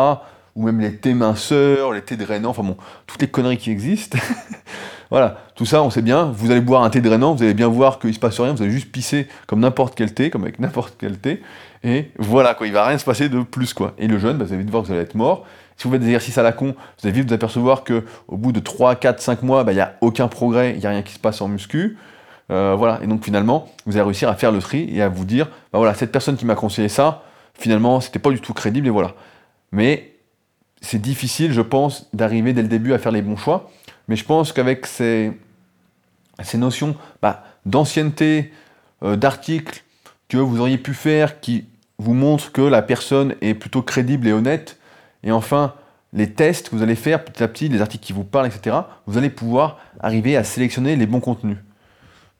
Ou 0.55 0.67
même 0.67 0.81
les 0.81 0.97
thés 0.97 1.15
minceurs, 1.15 1.95
les 1.95 2.03
thés 2.03 2.19
drainants, 2.19 2.51
enfin 2.51 2.63
bon, 2.63 2.77
toutes 3.07 3.23
les 3.23 3.29
conneries 3.29 3.57
qui 3.57 3.71
existent. 3.71 4.19
voilà, 5.11 5.39
tout 5.55 5.65
ça, 5.65 5.83
on 5.83 5.89
sait 5.89 6.03
bien, 6.03 6.27
vous 6.27 6.51
allez 6.51 6.61
boire 6.61 6.83
un 6.83 6.91
thé 6.91 7.01
drainant, 7.01 7.35
vous 7.35 7.43
allez 7.43 7.55
bien 7.55 7.69
voir 7.69 7.99
qu'il 7.99 8.11
ne 8.11 8.15
se 8.15 8.21
passe 8.21 8.39
rien, 8.39 8.53
vous 8.53 8.61
allez 8.61 8.71
juste 8.71 8.93
pisser 8.93 9.29
comme 9.47 9.61
n'importe 9.61 9.95
quel 9.95 10.13
thé, 10.13 10.29
comme 10.29 10.43
avec 10.43 10.59
n'importe 10.59 10.97
quel 10.99 11.17
thé. 11.17 11.43
Et 11.85 12.11
voilà, 12.19 12.53
quoi, 12.53 12.67
il 12.67 12.75
va 12.75 12.85
rien 12.85 12.99
se 12.99 13.05
passer 13.07 13.31
de 13.31 13.41
plus, 13.41 13.73
quoi. 13.73 13.95
Et 13.97 14.07
le 14.07 14.19
jeûne, 14.19 14.37
bah, 14.37 14.45
vous 14.45 14.53
allez 14.53 14.61
vite 14.61 14.71
voir 14.71 14.83
que 14.83 14.89
vous 14.89 14.93
allez 14.93 15.03
être 15.05 15.15
mort. 15.15 15.47
Si 15.79 15.85
vous 15.85 15.93
faites 15.93 16.01
des 16.01 16.09
exercices 16.09 16.37
à 16.37 16.43
la 16.43 16.53
con, 16.53 16.75
vous 16.77 17.09
allez 17.09 17.13
vite 17.13 17.29
vous 17.29 17.35
apercevoir 17.35 17.85
qu'au 17.85 18.03
bout 18.37 18.53
de 18.53 18.61
3, 18.61 18.97
4, 18.97 19.21
5 19.21 19.43
mois, 19.43 19.65
bah, 19.65 19.73
il 19.73 19.77
n'y 19.77 19.81
a 19.81 19.95
aucun 20.01 20.29
progrès, 20.29 20.73
il 20.75 20.81
n'y 20.81 20.87
a 20.87 20.91
rien 20.91 21.03
qui 21.03 21.15
se 21.15 21.19
passe 21.19 21.41
en 21.41 21.49
muscu. 21.49 21.97
Euh, 22.51 22.75
voilà, 22.77 22.99
et 23.03 23.07
donc 23.07 23.25
finalement, 23.25 23.69
vous 23.87 23.97
allez 23.97 24.05
réussir 24.05 24.29
à 24.29 24.35
faire 24.35 24.53
le 24.53 24.59
tri 24.59 24.89
et 24.93 25.03
à 25.03 25.09
vous 25.09 25.25
dire, 25.25 25.47
bah 25.73 25.79
voilà, 25.79 25.95
cette 25.95 26.11
personne 26.11 26.37
qui 26.37 26.47
m'a 26.47 26.55
conseillé 26.55 26.89
ça, 26.89 27.23
finalement, 27.55 28.01
c'était 28.01 28.19
pas 28.19 28.31
du 28.31 28.41
tout 28.41 28.55
crédible, 28.55 28.87
et 28.89 28.91
voilà. 28.91 29.15
Mais 29.71 30.15
c'est 30.81 31.01
difficile, 31.01 31.53
je 31.53 31.61
pense, 31.61 32.09
d'arriver 32.13 32.53
dès 32.53 32.63
le 32.63 32.69
début 32.69 32.93
à 32.93 32.99
faire 32.99 33.13
les 33.13 33.23
bons 33.23 33.37
choix. 33.37 33.71
Mais 34.09 34.17
je 34.17 34.25
pense 34.25 34.53
qu'avec 34.53 34.87
ces, 34.87 35.33
ces 36.43 36.59
notions 36.59 36.97
bah, 37.23 37.45
d'ancienneté, 37.67 38.53
euh, 39.03 39.17
d'articles, 39.17 39.85
que 40.29 40.37
vous 40.37 40.61
auriez 40.61 40.79
pu 40.79 40.95
faire 40.95 41.41
qui 41.41 41.67
vous 41.99 42.15
montrent 42.15 42.53
que 42.53 42.63
la 42.63 42.83
personne 42.83 43.35
est 43.41 43.55
plutôt 43.55 43.83
crédible 43.83 44.27
et 44.29 44.33
honnête. 44.33 44.79
Et 45.23 45.33
enfin, 45.33 45.75
les 46.13 46.33
tests 46.33 46.71
que 46.71 46.77
vous 46.77 46.83
allez 46.83 46.95
faire 46.95 47.25
petit 47.25 47.43
à 47.43 47.49
petit, 47.49 47.69
les 47.69 47.81
articles 47.81 48.05
qui 48.05 48.13
vous 48.13 48.25
parlent, 48.25 48.47
etc., 48.47 48.77
vous 49.07 49.19
allez 49.19 49.31
pouvoir 49.31 49.79
arriver 50.01 50.37
à 50.37 50.45
sélectionner 50.45 50.97
les 50.97 51.07
bons 51.07 51.21
contenus. 51.21 51.59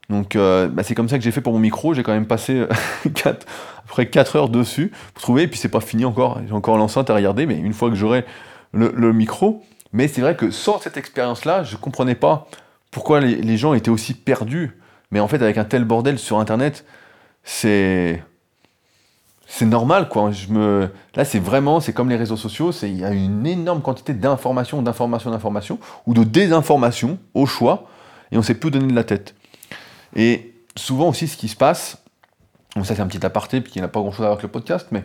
Donc 0.09 0.35
euh, 0.35 0.67
bah, 0.67 0.81
c'est 0.83 0.95
comme 0.95 1.07
ça 1.07 1.17
que 1.17 1.23
j'ai 1.23 1.31
fait 1.31 1.41
pour 1.41 1.53
mon 1.53 1.59
micro, 1.59 1.93
j'ai 1.93 2.01
quand 2.01 2.13
même 2.13 2.25
passé 2.25 2.65
4, 3.13 3.45
après 3.85 4.07
4 4.07 4.35
heures 4.37 4.49
dessus 4.49 4.91
pour 5.13 5.21
trouver, 5.21 5.43
et 5.43 5.47
puis 5.47 5.59
c'est 5.59 5.69
pas 5.69 5.81
fini 5.81 6.03
encore, 6.03 6.41
j'ai 6.47 6.53
encore 6.53 6.77
l'enceinte 6.77 7.09
à 7.11 7.15
regarder, 7.15 7.45
mais 7.45 7.57
une 7.57 7.73
fois 7.73 7.89
que 7.89 7.95
j'aurai 7.95 8.25
le, 8.71 9.13
micro, 9.13 9.63
mais 9.93 10.07
c'est 10.07 10.21
vrai 10.21 10.35
que 10.35 10.49
sans 10.51 10.79
cette 10.79 10.97
expérience-là, 10.97 11.63
je 11.63 11.75
comprenais 11.75 12.15
pas 12.15 12.47
pourquoi 12.91 13.19
les 13.19 13.57
gens 13.57 13.73
étaient 13.73 13.89
aussi 13.89 14.13
perdus. 14.13 14.79
Mais 15.11 15.19
en 15.19 15.27
fait, 15.27 15.41
avec 15.41 15.57
un 15.57 15.65
tel 15.65 15.85
bordel 15.85 16.19
sur 16.19 16.39
Internet, 16.39 16.85
c'est 17.43 18.23
c'est 19.51 19.65
normal 19.65 20.07
quoi. 20.09 20.31
Je 20.31 20.47
me 20.49 20.89
là 21.15 21.25
c'est 21.25 21.39
vraiment 21.39 21.79
c'est 21.79 21.91
comme 21.91 22.07
les 22.07 22.15
réseaux 22.15 22.37
sociaux, 22.37 22.71
il 22.83 22.99
y 22.99 23.03
a 23.03 23.11
une 23.11 23.45
énorme 23.47 23.81
quantité 23.81 24.13
d'informations, 24.13 24.81
d'informations, 24.83 25.31
d'informations 25.31 25.79
ou 26.05 26.13
de 26.13 26.23
désinformations 26.23 27.17
au 27.33 27.47
choix 27.47 27.87
et 28.31 28.37
on 28.37 28.43
sait 28.43 28.53
plus 28.53 28.69
donner 28.69 28.87
de 28.87 28.95
la 28.95 29.03
tête. 29.03 29.33
Et 30.15 30.53
souvent 30.75 31.09
aussi 31.09 31.27
ce 31.27 31.35
qui 31.35 31.47
se 31.47 31.55
passe, 31.55 31.97
ça 32.75 32.95
c'est 32.95 33.01
un 33.01 33.07
petit 33.07 33.25
aparté 33.25 33.59
puis 33.59 33.71
qui 33.71 33.81
n'a 33.81 33.87
pas 33.87 33.99
grand 33.99 34.11
chose 34.11 34.21
à 34.21 34.29
voir 34.29 34.33
avec 34.33 34.43
le 34.43 34.49
podcast, 34.49 34.87
mais 34.91 35.03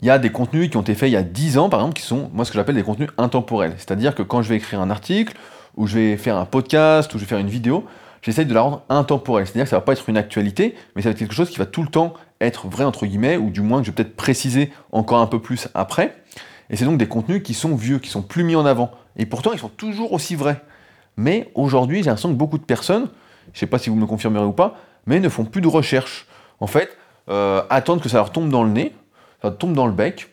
il 0.00 0.08
y 0.08 0.10
a 0.10 0.18
des 0.18 0.32
contenus 0.32 0.70
qui 0.70 0.78
ont 0.78 0.82
été 0.82 0.94
faits 0.94 1.10
il 1.10 1.12
y 1.12 1.16
a 1.16 1.22
10 1.22 1.58
ans 1.58 1.68
par 1.68 1.80
exemple 1.80 2.00
qui 2.00 2.06
sont 2.06 2.30
moi 2.32 2.46
ce 2.46 2.50
que 2.50 2.56
j'appelle 2.56 2.76
des 2.76 2.82
contenus 2.82 3.10
intemporels. 3.18 3.74
C'est-à-dire 3.76 4.14
que 4.14 4.22
quand 4.22 4.40
je 4.40 4.48
vais 4.48 4.56
écrire 4.56 4.80
un 4.80 4.88
article 4.88 5.36
ou 5.76 5.86
je 5.86 5.98
vais 5.98 6.16
faire 6.16 6.38
un 6.38 6.46
podcast 6.46 7.14
ou 7.14 7.18
je 7.18 7.24
vais 7.24 7.28
faire 7.28 7.38
une 7.38 7.50
vidéo, 7.50 7.84
j'essaye 8.26 8.44
de 8.44 8.52
la 8.52 8.60
rendre 8.62 8.82
intemporelle. 8.88 9.46
C'est-à-dire 9.46 9.64
que 9.64 9.70
ça 9.70 9.76
va 9.76 9.82
pas 9.82 9.92
être 9.92 10.08
une 10.08 10.16
actualité, 10.16 10.74
mais 10.94 11.02
ça 11.02 11.08
va 11.08 11.12
être 11.12 11.18
quelque 11.18 11.34
chose 11.34 11.48
qui 11.48 11.58
va 11.58 11.66
tout 11.66 11.82
le 11.82 11.88
temps 11.88 12.14
être 12.40 12.66
vrai, 12.66 12.82
entre 12.82 13.06
guillemets, 13.06 13.36
ou 13.36 13.50
du 13.50 13.60
moins 13.60 13.78
que 13.78 13.86
je 13.86 13.92
vais 13.92 13.94
peut-être 13.94 14.16
préciser 14.16 14.72
encore 14.90 15.20
un 15.20 15.26
peu 15.26 15.40
plus 15.40 15.68
après. 15.74 16.16
Et 16.68 16.76
c'est 16.76 16.84
donc 16.84 16.98
des 16.98 17.06
contenus 17.06 17.42
qui 17.44 17.54
sont 17.54 17.76
vieux, 17.76 18.00
qui 18.00 18.10
sont 18.10 18.22
plus 18.22 18.42
mis 18.42 18.56
en 18.56 18.66
avant. 18.66 18.90
Et 19.16 19.26
pourtant, 19.26 19.52
ils 19.52 19.60
sont 19.60 19.68
toujours 19.68 20.12
aussi 20.12 20.34
vrais. 20.34 20.60
Mais 21.16 21.50
aujourd'hui, 21.54 21.98
j'ai 21.98 22.06
l'impression 22.06 22.28
que 22.30 22.34
beaucoup 22.34 22.58
de 22.58 22.64
personnes, 22.64 23.08
je 23.52 23.56
ne 23.56 23.58
sais 23.58 23.66
pas 23.66 23.78
si 23.78 23.90
vous 23.90 23.96
me 23.96 24.06
confirmerez 24.06 24.44
ou 24.44 24.52
pas, 24.52 24.76
mais 25.06 25.20
ne 25.20 25.28
font 25.28 25.44
plus 25.44 25.60
de 25.60 25.68
recherche. 25.68 26.26
En 26.58 26.66
fait, 26.66 26.98
euh, 27.30 27.62
attendent 27.70 28.02
que 28.02 28.08
ça 28.08 28.16
leur 28.16 28.32
tombe 28.32 28.50
dans 28.50 28.64
le 28.64 28.70
nez, 28.70 28.92
ça 29.40 29.50
leur 29.50 29.58
tombe 29.58 29.72
dans 29.72 29.86
le 29.86 29.92
bec. 29.92 30.32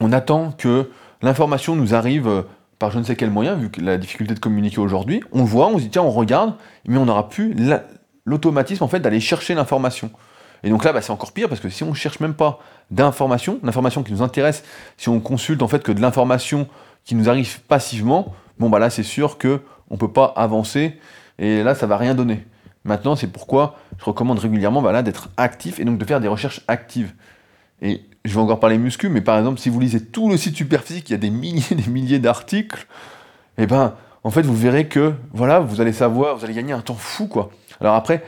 On 0.00 0.12
attend 0.12 0.50
que 0.52 0.90
l'information 1.20 1.76
nous 1.76 1.94
arrive 1.94 2.26
euh, 2.26 2.42
par 2.82 2.90
je 2.90 2.98
ne 2.98 3.04
sais 3.04 3.14
quel 3.14 3.30
moyen, 3.30 3.54
vu 3.54 3.70
que 3.70 3.80
la 3.80 3.96
difficulté 3.96 4.34
de 4.34 4.40
communiquer 4.40 4.80
aujourd'hui, 4.80 5.22
on 5.30 5.44
voit, 5.44 5.68
on 5.68 5.78
se 5.78 5.84
dit 5.84 5.90
tiens, 5.90 6.02
on 6.02 6.10
regarde, 6.10 6.54
mais 6.84 6.98
on 6.98 7.04
n'aura 7.04 7.28
plus 7.28 7.54
l'automatisme 8.24 8.82
en 8.82 8.88
fait 8.88 8.98
d'aller 8.98 9.20
chercher 9.20 9.54
l'information. 9.54 10.10
Et 10.64 10.68
donc 10.68 10.82
là, 10.82 10.92
bah, 10.92 11.00
c'est 11.00 11.12
encore 11.12 11.30
pire 11.30 11.48
parce 11.48 11.60
que 11.60 11.68
si 11.68 11.84
on 11.84 11.90
ne 11.90 11.94
cherche 11.94 12.18
même 12.18 12.34
pas 12.34 12.58
d'information, 12.90 13.60
l'information 13.62 14.02
qui 14.02 14.10
nous 14.10 14.20
intéresse, 14.20 14.64
si 14.96 15.08
on 15.08 15.20
consulte 15.20 15.62
en 15.62 15.68
fait 15.68 15.80
que 15.84 15.92
de 15.92 16.00
l'information 16.00 16.66
qui 17.04 17.14
nous 17.14 17.28
arrive 17.28 17.60
passivement, 17.60 18.34
bon 18.58 18.68
bah 18.68 18.80
là 18.80 18.90
c'est 18.90 19.04
sûr 19.04 19.38
que 19.38 19.60
on 19.88 19.96
peut 19.96 20.12
pas 20.12 20.32
avancer 20.34 20.98
et 21.38 21.62
là 21.62 21.76
ça 21.76 21.86
va 21.86 21.96
rien 21.96 22.16
donner. 22.16 22.44
Maintenant, 22.82 23.14
c'est 23.14 23.28
pourquoi 23.28 23.76
je 23.96 24.04
recommande 24.06 24.40
régulièrement 24.40 24.82
bah, 24.82 25.02
d'être 25.02 25.28
actif 25.36 25.78
et 25.78 25.84
donc 25.84 25.98
de 25.98 26.04
faire 26.04 26.20
des 26.20 26.26
recherches 26.26 26.62
actives. 26.66 27.12
Je 28.24 28.34
vais 28.34 28.40
encore 28.40 28.60
parler 28.60 28.78
muscu, 28.78 29.08
mais 29.08 29.20
par 29.20 29.38
exemple, 29.38 29.58
si 29.58 29.68
vous 29.68 29.80
lisez 29.80 30.00
tout 30.00 30.28
le 30.28 30.36
site 30.36 30.56
Superphysique, 30.56 31.10
il 31.10 31.12
y 31.12 31.16
a 31.16 31.18
des 31.18 31.30
milliers 31.30 31.64
et 31.70 31.74
des 31.76 31.90
milliers 31.90 32.18
d'articles, 32.18 32.86
et 33.58 33.64
eh 33.64 33.66
ben, 33.66 33.94
en 34.24 34.30
fait, 34.30 34.42
vous 34.42 34.56
verrez 34.56 34.86
que, 34.88 35.14
voilà, 35.32 35.60
vous 35.60 35.80
allez 35.80 35.92
savoir, 35.92 36.36
vous 36.36 36.44
allez 36.44 36.54
gagner 36.54 36.72
un 36.72 36.80
temps 36.80 36.94
fou, 36.94 37.26
quoi. 37.26 37.50
Alors 37.80 37.94
après, 37.94 38.22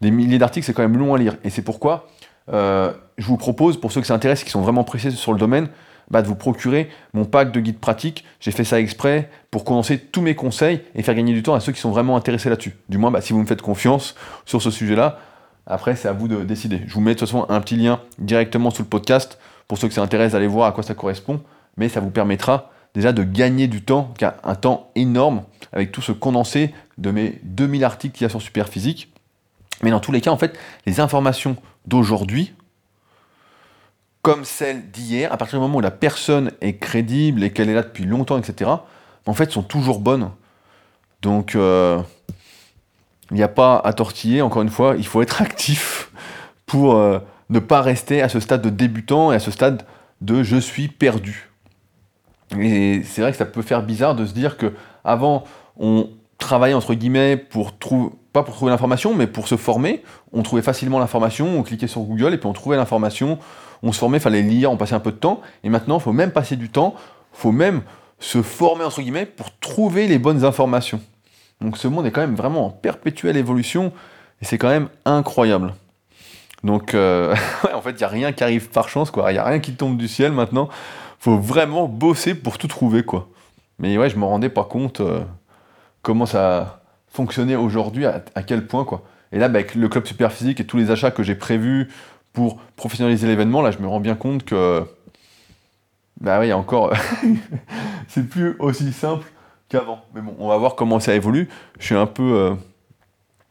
des 0.00 0.10
milliers 0.10 0.38
d'articles, 0.38 0.66
c'est 0.66 0.72
quand 0.72 0.82
même 0.82 0.98
long 0.98 1.14
à 1.14 1.18
lire, 1.18 1.36
et 1.42 1.50
c'est 1.50 1.62
pourquoi 1.62 2.08
euh, 2.52 2.92
je 3.16 3.26
vous 3.26 3.36
propose, 3.36 3.80
pour 3.80 3.92
ceux 3.92 4.00
qui 4.00 4.06
s'intéressent, 4.06 4.44
qui 4.44 4.50
sont 4.50 4.60
vraiment 4.60 4.84
précis 4.84 5.12
sur 5.12 5.32
le 5.32 5.38
domaine, 5.38 5.68
bah, 6.10 6.22
de 6.22 6.26
vous 6.26 6.36
procurer 6.36 6.88
mon 7.12 7.24
pack 7.24 7.52
de 7.52 7.60
guides 7.60 7.78
pratiques. 7.78 8.24
J'ai 8.40 8.50
fait 8.50 8.64
ça 8.64 8.80
exprès 8.80 9.28
pour 9.50 9.64
condenser 9.64 9.98
tous 9.98 10.22
mes 10.22 10.34
conseils 10.34 10.80
et 10.94 11.02
faire 11.02 11.14
gagner 11.14 11.34
du 11.34 11.42
temps 11.42 11.54
à 11.54 11.60
ceux 11.60 11.72
qui 11.72 11.80
sont 11.80 11.90
vraiment 11.90 12.16
intéressés 12.16 12.48
là-dessus. 12.48 12.74
Du 12.88 12.96
moins, 12.98 13.10
bah, 13.10 13.20
si 13.20 13.32
vous 13.32 13.40
me 13.40 13.46
faites 13.46 13.62
confiance 13.62 14.14
sur 14.46 14.62
ce 14.62 14.70
sujet-là, 14.70 15.18
après, 15.68 15.96
c'est 15.96 16.08
à 16.08 16.12
vous 16.12 16.28
de 16.28 16.42
décider. 16.44 16.82
Je 16.86 16.94
vous 16.94 17.00
mets 17.02 17.14
de 17.14 17.18
toute 17.18 17.28
façon 17.28 17.44
un 17.50 17.60
petit 17.60 17.76
lien 17.76 18.00
directement 18.18 18.70
sous 18.70 18.82
le 18.82 18.88
podcast 18.88 19.38
pour 19.68 19.76
ceux 19.76 19.88
qui 19.88 19.94
s'intéressent, 19.94 20.34
allez 20.34 20.46
voir 20.46 20.66
à 20.66 20.72
quoi 20.72 20.82
ça 20.82 20.94
correspond. 20.94 21.42
Mais 21.76 21.90
ça 21.90 22.00
vous 22.00 22.10
permettra 22.10 22.70
déjà 22.94 23.12
de 23.12 23.22
gagner 23.22 23.68
du 23.68 23.82
temps, 23.82 24.14
un 24.42 24.54
temps 24.54 24.90
énorme 24.94 25.44
avec 25.72 25.92
tout 25.92 26.00
ce 26.00 26.10
condensé 26.10 26.74
de 26.96 27.10
mes 27.10 27.38
2000 27.42 27.84
articles 27.84 28.16
qu'il 28.16 28.24
y 28.24 28.26
a 28.26 28.30
sur 28.30 28.40
Superphysique. 28.40 29.12
Mais 29.82 29.90
dans 29.90 30.00
tous 30.00 30.10
les 30.10 30.22
cas, 30.22 30.30
en 30.30 30.38
fait, 30.38 30.58
les 30.86 31.00
informations 31.00 31.54
d'aujourd'hui, 31.86 32.54
comme 34.22 34.44
celles 34.44 34.90
d'hier, 34.90 35.30
à 35.32 35.36
partir 35.36 35.58
du 35.58 35.62
moment 35.62 35.78
où 35.78 35.82
la 35.82 35.90
personne 35.90 36.50
est 36.62 36.78
crédible 36.78 37.44
et 37.44 37.52
qu'elle 37.52 37.68
est 37.68 37.74
là 37.74 37.82
depuis 37.82 38.04
longtemps, 38.04 38.38
etc., 38.38 38.70
en 39.26 39.34
fait, 39.34 39.52
sont 39.52 39.62
toujours 39.62 40.00
bonnes. 40.00 40.30
Donc, 41.20 41.54
euh, 41.54 42.00
il 43.30 43.36
n'y 43.36 43.42
a 43.42 43.48
pas 43.48 43.78
à 43.78 43.92
tortiller, 43.92 44.42
encore 44.42 44.62
une 44.62 44.70
fois, 44.70 44.94
il 44.96 45.06
faut 45.06 45.22
être 45.22 45.42
actif 45.42 46.10
pour 46.66 46.96
euh, 46.96 47.18
ne 47.50 47.58
pas 47.58 47.80
rester 47.80 48.22
à 48.22 48.28
ce 48.28 48.40
stade 48.40 48.62
de 48.62 48.70
débutant 48.70 49.32
et 49.32 49.36
à 49.36 49.40
ce 49.40 49.50
stade 49.50 49.84
de 50.20 50.42
je 50.42 50.56
suis 50.56 50.88
perdu. 50.88 51.50
Et 52.58 53.02
c'est 53.04 53.20
vrai 53.20 53.32
que 53.32 53.38
ça 53.38 53.44
peut 53.44 53.62
faire 53.62 53.82
bizarre 53.82 54.14
de 54.14 54.24
se 54.24 54.32
dire 54.32 54.56
que 54.56 54.72
avant 55.04 55.44
on 55.78 56.08
travaillait 56.38 56.74
entre 56.74 56.94
guillemets 56.94 57.36
pour 57.36 57.78
trouver 57.78 58.10
pas 58.32 58.42
pour 58.42 58.54
trouver 58.54 58.70
l'information, 58.70 59.14
mais 59.14 59.26
pour 59.26 59.48
se 59.48 59.56
former. 59.56 60.02
On 60.32 60.42
trouvait 60.42 60.62
facilement 60.62 60.98
l'information, 60.98 61.58
on 61.58 61.62
cliquait 61.62 61.86
sur 61.86 62.02
Google 62.02 62.34
et 62.34 62.38
puis 62.38 62.46
on 62.46 62.52
trouvait 62.52 62.76
l'information, 62.76 63.38
on 63.82 63.92
se 63.92 63.98
formait, 63.98 64.20
fallait 64.20 64.42
lire, 64.42 64.70
on 64.70 64.76
passait 64.76 64.94
un 64.94 65.00
peu 65.00 65.12
de 65.12 65.16
temps. 65.16 65.40
Et 65.64 65.70
maintenant, 65.70 65.98
il 65.98 66.02
faut 66.02 66.12
même 66.12 66.30
passer 66.30 66.56
du 66.56 66.68
temps, 66.68 66.94
il 67.34 67.38
faut 67.40 67.52
même 67.52 67.82
se 68.18 68.42
former 68.42 68.84
entre 68.84 69.00
guillemets 69.00 69.26
pour 69.26 69.58
trouver 69.58 70.06
les 70.06 70.18
bonnes 70.18 70.44
informations. 70.44 71.00
Donc 71.60 71.76
ce 71.76 71.88
monde 71.88 72.06
est 72.06 72.10
quand 72.10 72.20
même 72.20 72.36
vraiment 72.36 72.66
en 72.66 72.70
perpétuelle 72.70 73.36
évolution 73.36 73.92
et 74.40 74.44
c'est 74.44 74.58
quand 74.58 74.68
même 74.68 74.88
incroyable. 75.04 75.74
Donc 76.64 76.94
euh, 76.94 77.34
en 77.74 77.80
fait, 77.80 77.90
il 77.90 77.98
n'y 77.98 78.04
a 78.04 78.08
rien 78.08 78.32
qui 78.32 78.44
arrive 78.44 78.68
par 78.68 78.88
chance, 78.88 79.10
quoi. 79.10 79.30
Il 79.30 79.34
n'y 79.34 79.38
a 79.38 79.44
rien 79.44 79.58
qui 79.58 79.74
tombe 79.74 79.96
du 79.96 80.08
ciel 80.08 80.32
maintenant. 80.32 80.68
faut 81.18 81.38
vraiment 81.38 81.88
bosser 81.88 82.34
pour 82.34 82.58
tout 82.58 82.68
trouver, 82.68 83.02
quoi. 83.02 83.28
Mais 83.78 83.96
ouais, 83.96 84.10
je 84.10 84.16
me 84.16 84.24
rendais 84.24 84.48
pas 84.48 84.64
compte 84.64 85.00
euh, 85.00 85.20
comment 86.02 86.26
ça 86.26 86.80
fonctionnait 87.08 87.56
aujourd'hui, 87.56 88.06
à, 88.06 88.20
quel 88.46 88.66
point, 88.66 88.84
quoi. 88.84 89.02
Et 89.32 89.38
là, 89.38 89.48
bah, 89.48 89.58
avec 89.58 89.74
le 89.74 89.88
club 89.88 90.06
super 90.06 90.32
physique 90.32 90.60
et 90.60 90.66
tous 90.66 90.76
les 90.76 90.90
achats 90.90 91.10
que 91.10 91.22
j'ai 91.22 91.34
prévus 91.34 91.88
pour 92.32 92.60
professionnaliser 92.76 93.26
l'événement, 93.26 93.62
là, 93.62 93.70
je 93.70 93.78
me 93.78 93.86
rends 93.86 94.00
bien 94.00 94.14
compte 94.14 94.44
que. 94.44 94.84
Bah 96.20 96.40
oui, 96.40 96.52
encore. 96.52 96.92
c'est 98.08 98.28
plus 98.28 98.56
aussi 98.58 98.92
simple 98.92 99.26
qu'avant. 99.68 100.00
Mais 100.14 100.20
bon, 100.20 100.34
on 100.38 100.48
va 100.48 100.56
voir 100.56 100.74
comment 100.74 101.00
ça 101.00 101.14
évolue. 101.14 101.48
Je 101.78 101.86
suis 101.86 101.94
un 101.94 102.06
peu. 102.06 102.22
Euh, 102.22 102.54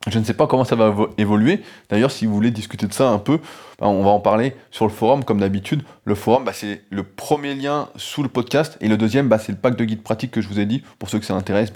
je 0.09 0.19
ne 0.19 0.23
sais 0.23 0.33
pas 0.33 0.47
comment 0.47 0.63
ça 0.63 0.75
va 0.75 0.95
évoluer. 1.17 1.61
D'ailleurs, 1.89 2.11
si 2.11 2.25
vous 2.25 2.33
voulez 2.33 2.51
discuter 2.51 2.87
de 2.87 2.93
ça 2.93 3.09
un 3.09 3.19
peu, 3.19 3.39
bah, 3.79 3.87
on 3.87 4.03
va 4.03 4.09
en 4.09 4.19
parler 4.19 4.55
sur 4.71 4.85
le 4.85 4.91
forum, 4.91 5.23
comme 5.23 5.39
d'habitude. 5.39 5.83
Le 6.05 6.15
forum, 6.15 6.45
bah, 6.45 6.53
c'est 6.53 6.83
le 6.89 7.03
premier 7.03 7.55
lien 7.55 7.89
sous 7.97 8.23
le 8.23 8.29
podcast. 8.29 8.77
Et 8.79 8.87
le 8.87 8.95
deuxième, 8.95 9.27
bah, 9.27 9.37
c'est 9.37 9.51
le 9.51 9.57
pack 9.57 9.75
de 9.75 9.83
guides 9.83 10.03
pratiques 10.03 10.31
que 10.31 10.41
je 10.41 10.47
vous 10.47 10.59
ai 10.59 10.65
dit, 10.65 10.83
pour 10.99 11.09
ceux 11.09 11.19
que 11.19 11.25
ça 11.25 11.33
intéresse, 11.33 11.73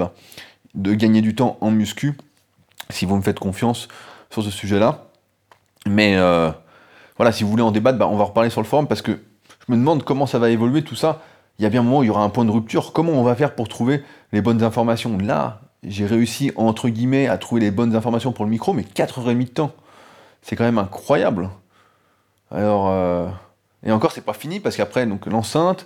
de 0.75 0.93
gagner 0.93 1.21
du 1.21 1.36
temps 1.36 1.58
en 1.60 1.71
muscu, 1.71 2.15
si 2.89 3.06
vous 3.06 3.17
me 3.17 3.21
faites 3.21 3.39
confiance 3.39 3.89
sur 4.30 4.43
ce 4.43 4.51
sujet-là. 4.51 5.06
Mais 5.86 6.15
euh, 6.15 6.51
voilà, 7.17 7.34
si 7.34 7.43
vous 7.43 7.49
voulez 7.49 7.63
en 7.63 7.71
débattre, 7.71 7.99
on 8.08 8.17
va 8.17 8.23
reparler 8.23 8.49
sur 8.49 8.62
le 8.62 8.67
forum, 8.67 8.88
parce 8.88 9.01
que 9.01 9.19
je 9.67 9.73
me 9.73 9.77
demande 9.77 10.04
comment 10.04 10.25
ça 10.25 10.39
va 10.39 10.49
évoluer 10.49 10.84
tout 10.84 10.95
ça. 10.95 11.21
Il 11.62 11.63
y 11.63 11.67
a 11.67 11.69
bien 11.69 11.82
un 11.82 11.84
moment 11.84 12.00
où 12.00 12.04
il 12.04 12.08
y 12.08 12.10
aura 12.10 12.24
un 12.24 12.30
point 12.30 12.43
de 12.43 12.50
rupture. 12.50 12.91
Comment 12.91 13.12
on 13.12 13.21
va 13.21 13.36
faire 13.36 13.54
pour 13.54 13.67
trouver 13.67 14.04
les 14.32 14.41
bonnes 14.41 14.63
informations? 14.63 15.19
Là, 15.19 15.62
j'ai 15.84 16.08
réussi, 16.08 16.52
entre 16.56 16.89
guillemets, 16.89 17.28
à 17.28 17.38
trouver 17.38 17.62
les 17.62 17.69
bonnes 17.69 17.95
informations 17.95 18.32
pour 18.32 18.45
le 18.45 18.50
micro, 18.50 18.74
mais 18.74 18.82
4h30 18.82 19.38
de 19.38 19.43
temps. 19.43 19.71
C'est 20.41 20.56
quand 20.56 20.63
même 20.63 20.80
incroyable. 20.80 21.52
Alors, 22.50 22.89
euh, 22.89 23.28
et 23.86 23.91
encore, 23.91 24.12
c'est 24.12 24.26
pas 24.26 24.34
fini, 24.34 24.60
parce 24.60 24.76
qu'après, 24.76 25.06
donc 25.06 25.28
l'enceinte, 25.28 25.86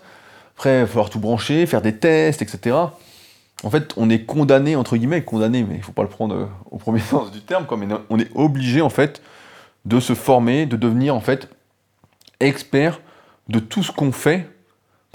après, 0.56 0.78
il 0.78 0.82
va 0.84 0.88
falloir 0.88 1.10
tout 1.10 1.20
brancher, 1.20 1.66
faire 1.66 1.82
des 1.82 1.98
tests, 1.98 2.42
etc. 2.42 2.78
En 3.66 3.70
fait, 3.70 3.94
on 3.98 4.10
est 4.10 4.24
condamné, 4.24 4.78
entre 4.78 4.96
guillemets, 4.96 5.26
condamné, 5.26 5.64
mais 5.64 5.76
il 5.76 5.84
faut 5.84 5.92
pas 5.92 6.04
le 6.04 6.08
prendre 6.08 6.36
euh, 6.36 6.46
au 6.72 6.78
premier 6.78 7.00
sens 7.02 7.34
du 7.34 7.42
terme, 7.42 7.68
mais 7.78 7.88
on 8.10 8.18
est 8.18 8.32
obligé, 8.34 8.80
en 8.80 8.90
fait, 8.90 9.22
de 9.84 10.00
se 10.00 10.14
former, 10.14 10.68
de 10.68 10.78
devenir, 10.78 11.14
en 11.14 11.22
fait, 11.22 11.50
expert 12.40 13.02
de 13.50 13.60
tout 13.60 13.84
ce 13.84 13.92
qu'on 13.92 14.14
fait, 14.14 14.48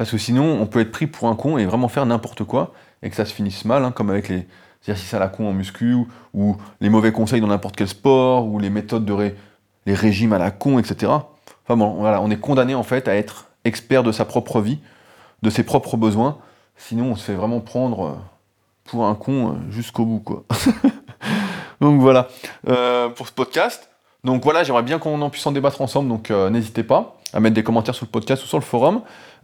parce 0.01 0.13
que 0.13 0.17
sinon, 0.17 0.63
on 0.63 0.65
peut 0.65 0.81
être 0.81 0.93
pris 0.93 1.07
pour 1.07 1.29
un 1.29 1.37
con 1.37 1.59
et 1.59 1.67
vraiment 1.67 1.89
faire 1.89 2.07
n'importe 2.07 2.43
quoi, 2.43 2.73
et 3.03 3.11
que 3.11 3.17
ça 3.17 3.27
se 3.27 3.35
finisse 3.35 3.67
mal, 3.67 3.85
hein, 3.85 3.93
comme 3.93 4.09
avec 4.09 4.31
les 4.31 4.47
exercices 4.81 5.13
à 5.13 5.19
la 5.19 5.29
con 5.29 5.47
en 5.47 5.53
muscu, 5.53 5.95
ou, 6.33 6.57
les 6.81 6.89
mauvais 6.89 7.13
conseils 7.13 7.43
dans 7.43 7.49
n'importe 7.49 7.77
quel 7.77 7.87
sport, 7.87 8.47
ou 8.47 8.59
les 8.59 8.71
méthodes 8.71 9.05
de 9.05 9.35
les 9.85 9.95
régimes 9.95 10.33
à 10.33 10.39
la 10.39 10.53
con, 10.53 10.79
etc. 10.79 11.13
Enfin 11.65 11.77
bon, 11.77 11.97
voilà, 11.97 12.23
on 12.23 12.31
est 12.31 12.41
condamné, 12.41 12.75
en 12.75 12.83
fait, 12.83 13.09
à 13.09 13.15
être 13.15 13.49
expert 13.67 14.03
de 14.03 14.11
sa 14.11 14.25
propre 14.25 14.63
vie, 14.63 14.79
de 15.43 15.51
ses 15.51 15.65
propres 15.65 15.99
besoins, 15.99 16.39
sinon 16.79 17.11
on 17.11 17.15
se 17.15 17.25
fait 17.25 17.35
vraiment 17.35 17.61
prendre 17.61 18.07
euh, 18.07 18.15
pour 18.85 19.05
un 19.05 19.15
con 19.15 19.49
euh, 19.51 19.71
jusqu'au 19.71 20.07
bout, 20.07 20.21
quoi. 20.21 20.45
donc 21.83 22.01
voilà, 22.01 22.29
euh, 22.69 23.11
pour 23.11 23.29
ce 23.29 23.35
podcast. 23.35 23.91
Donc 24.25 24.45
voilà, 24.45 24.65
j'aimerais 24.65 24.83
bien 24.83 24.99
qu'on 24.99 25.21
en 25.21 25.29
puisse 25.29 25.47
en 25.47 25.53
débattre 25.53 25.83
ensemble, 25.83 26.09
donc 26.09 26.31
n'hésitez 26.31 26.85
pas 26.85 27.19
à 27.35 27.41
mettre 27.41 27.55
des 27.55 27.63
commentaires 27.63 27.95
sur 27.95 28.07
le 28.07 28.11
podcast 28.11 28.43
ou 28.43 28.47
sur 28.47 28.59
le 28.59 28.65
forum. 28.65 29.03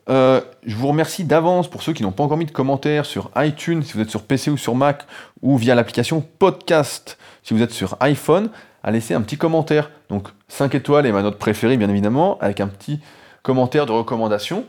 Je 0.08 0.76
vous 0.76 0.88
remercie 0.88 1.24
d'avance 1.24 1.68
pour 1.68 1.82
ceux 1.82 1.92
qui 1.92 2.02
n'ont 2.02 2.12
pas 2.12 2.22
encore 2.22 2.36
mis 2.36 2.46
de 2.46 2.52
commentaires 2.52 3.06
sur 3.06 3.30
iTunes, 3.36 3.82
si 3.82 3.92
vous 3.94 4.00
êtes 4.00 4.10
sur 4.10 4.22
PC 4.22 4.50
ou 4.50 4.56
sur 4.56 4.74
Mac, 4.74 5.04
ou 5.42 5.56
via 5.56 5.74
l'application 5.74 6.24
Podcast, 6.38 7.18
si 7.42 7.54
vous 7.54 7.62
êtes 7.62 7.72
sur 7.72 7.96
iPhone, 8.00 8.50
à 8.82 8.90
laisser 8.90 9.14
un 9.14 9.20
petit 9.20 9.36
commentaire. 9.36 9.90
Donc 10.08 10.28
5 10.48 10.74
étoiles 10.74 11.06
est 11.06 11.12
ma 11.12 11.22
note 11.22 11.38
préférée, 11.38 11.76
bien 11.76 11.88
évidemment, 11.88 12.38
avec 12.40 12.60
un 12.60 12.68
petit 12.68 13.00
commentaire 13.42 13.86
de 13.86 13.92
recommandation 13.92 14.64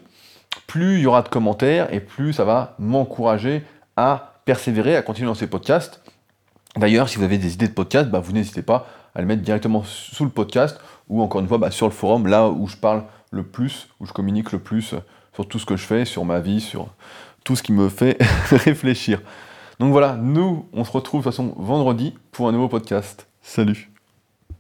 plus 0.65 0.97
il 0.97 1.02
y 1.02 1.08
aura 1.08 1.21
de 1.21 1.30
commentaires 1.30 1.93
et 1.93 2.00
plus 2.00 2.34
ça 2.34 2.45
va 2.45 2.76
m'encourager 2.80 3.63
à 3.95 4.41
persévérer, 4.45 4.95
à 4.95 5.02
continuer 5.02 5.28
dans 5.28 5.36
ces 5.36 5.47
podcasts. 5.47 6.02
D'ailleurs, 6.76 7.10
si 7.10 7.17
vous 7.17 7.23
avez 7.23 7.38
des 7.38 7.54
idées 7.54 7.67
de 7.67 7.73
podcasts, 7.73 8.10
bah, 8.10 8.19
vous 8.19 8.32
n'hésitez 8.32 8.62
pas 8.62 8.88
à 9.13 9.21
les 9.21 9.26
mettre 9.26 9.41
directement 9.41 9.84
sous 9.84 10.23
le 10.23 10.30
podcast 10.30 10.80
ou 11.10 11.21
encore 11.21 11.41
une 11.41 11.47
fois 11.47 11.58
bah, 11.58 11.71
sur 11.71 11.88
le 11.88 11.93
forum, 11.93 12.28
là 12.28 12.47
où 12.50 12.67
je 12.67 12.78
parle 12.78 13.04
le 13.32 13.43
plus, 13.43 13.89
où 14.00 14.06
je 14.06 14.13
communique 14.13 14.52
le 14.52 14.60
plus 14.60 14.93
sur 15.38 15.47
tout 15.47 15.60
ce 15.60 15.67
que 15.67 15.78
je 15.78 15.86
fais, 15.86 16.04
sur 16.04 16.26
ma 16.26 16.39
vie, 16.39 16.60
sur 16.60 16.88
tout 17.43 17.56
ce 17.56 17.62
qui 17.62 17.71
me 17.71 17.89
fait 17.89 18.17
réfléchir. 18.50 19.21
Donc 19.80 19.91
voilà, 19.91 20.15
nous, 20.15 20.65
on 20.73 20.84
se 20.84 20.91
retrouve 20.91 21.21
de 21.21 21.26
toute 21.26 21.32
façon 21.32 21.54
vendredi 21.58 22.15
pour 22.32 22.47
un 22.47 22.52
nouveau 22.52 22.69
podcast. 22.69 23.28
Salut 23.43 23.96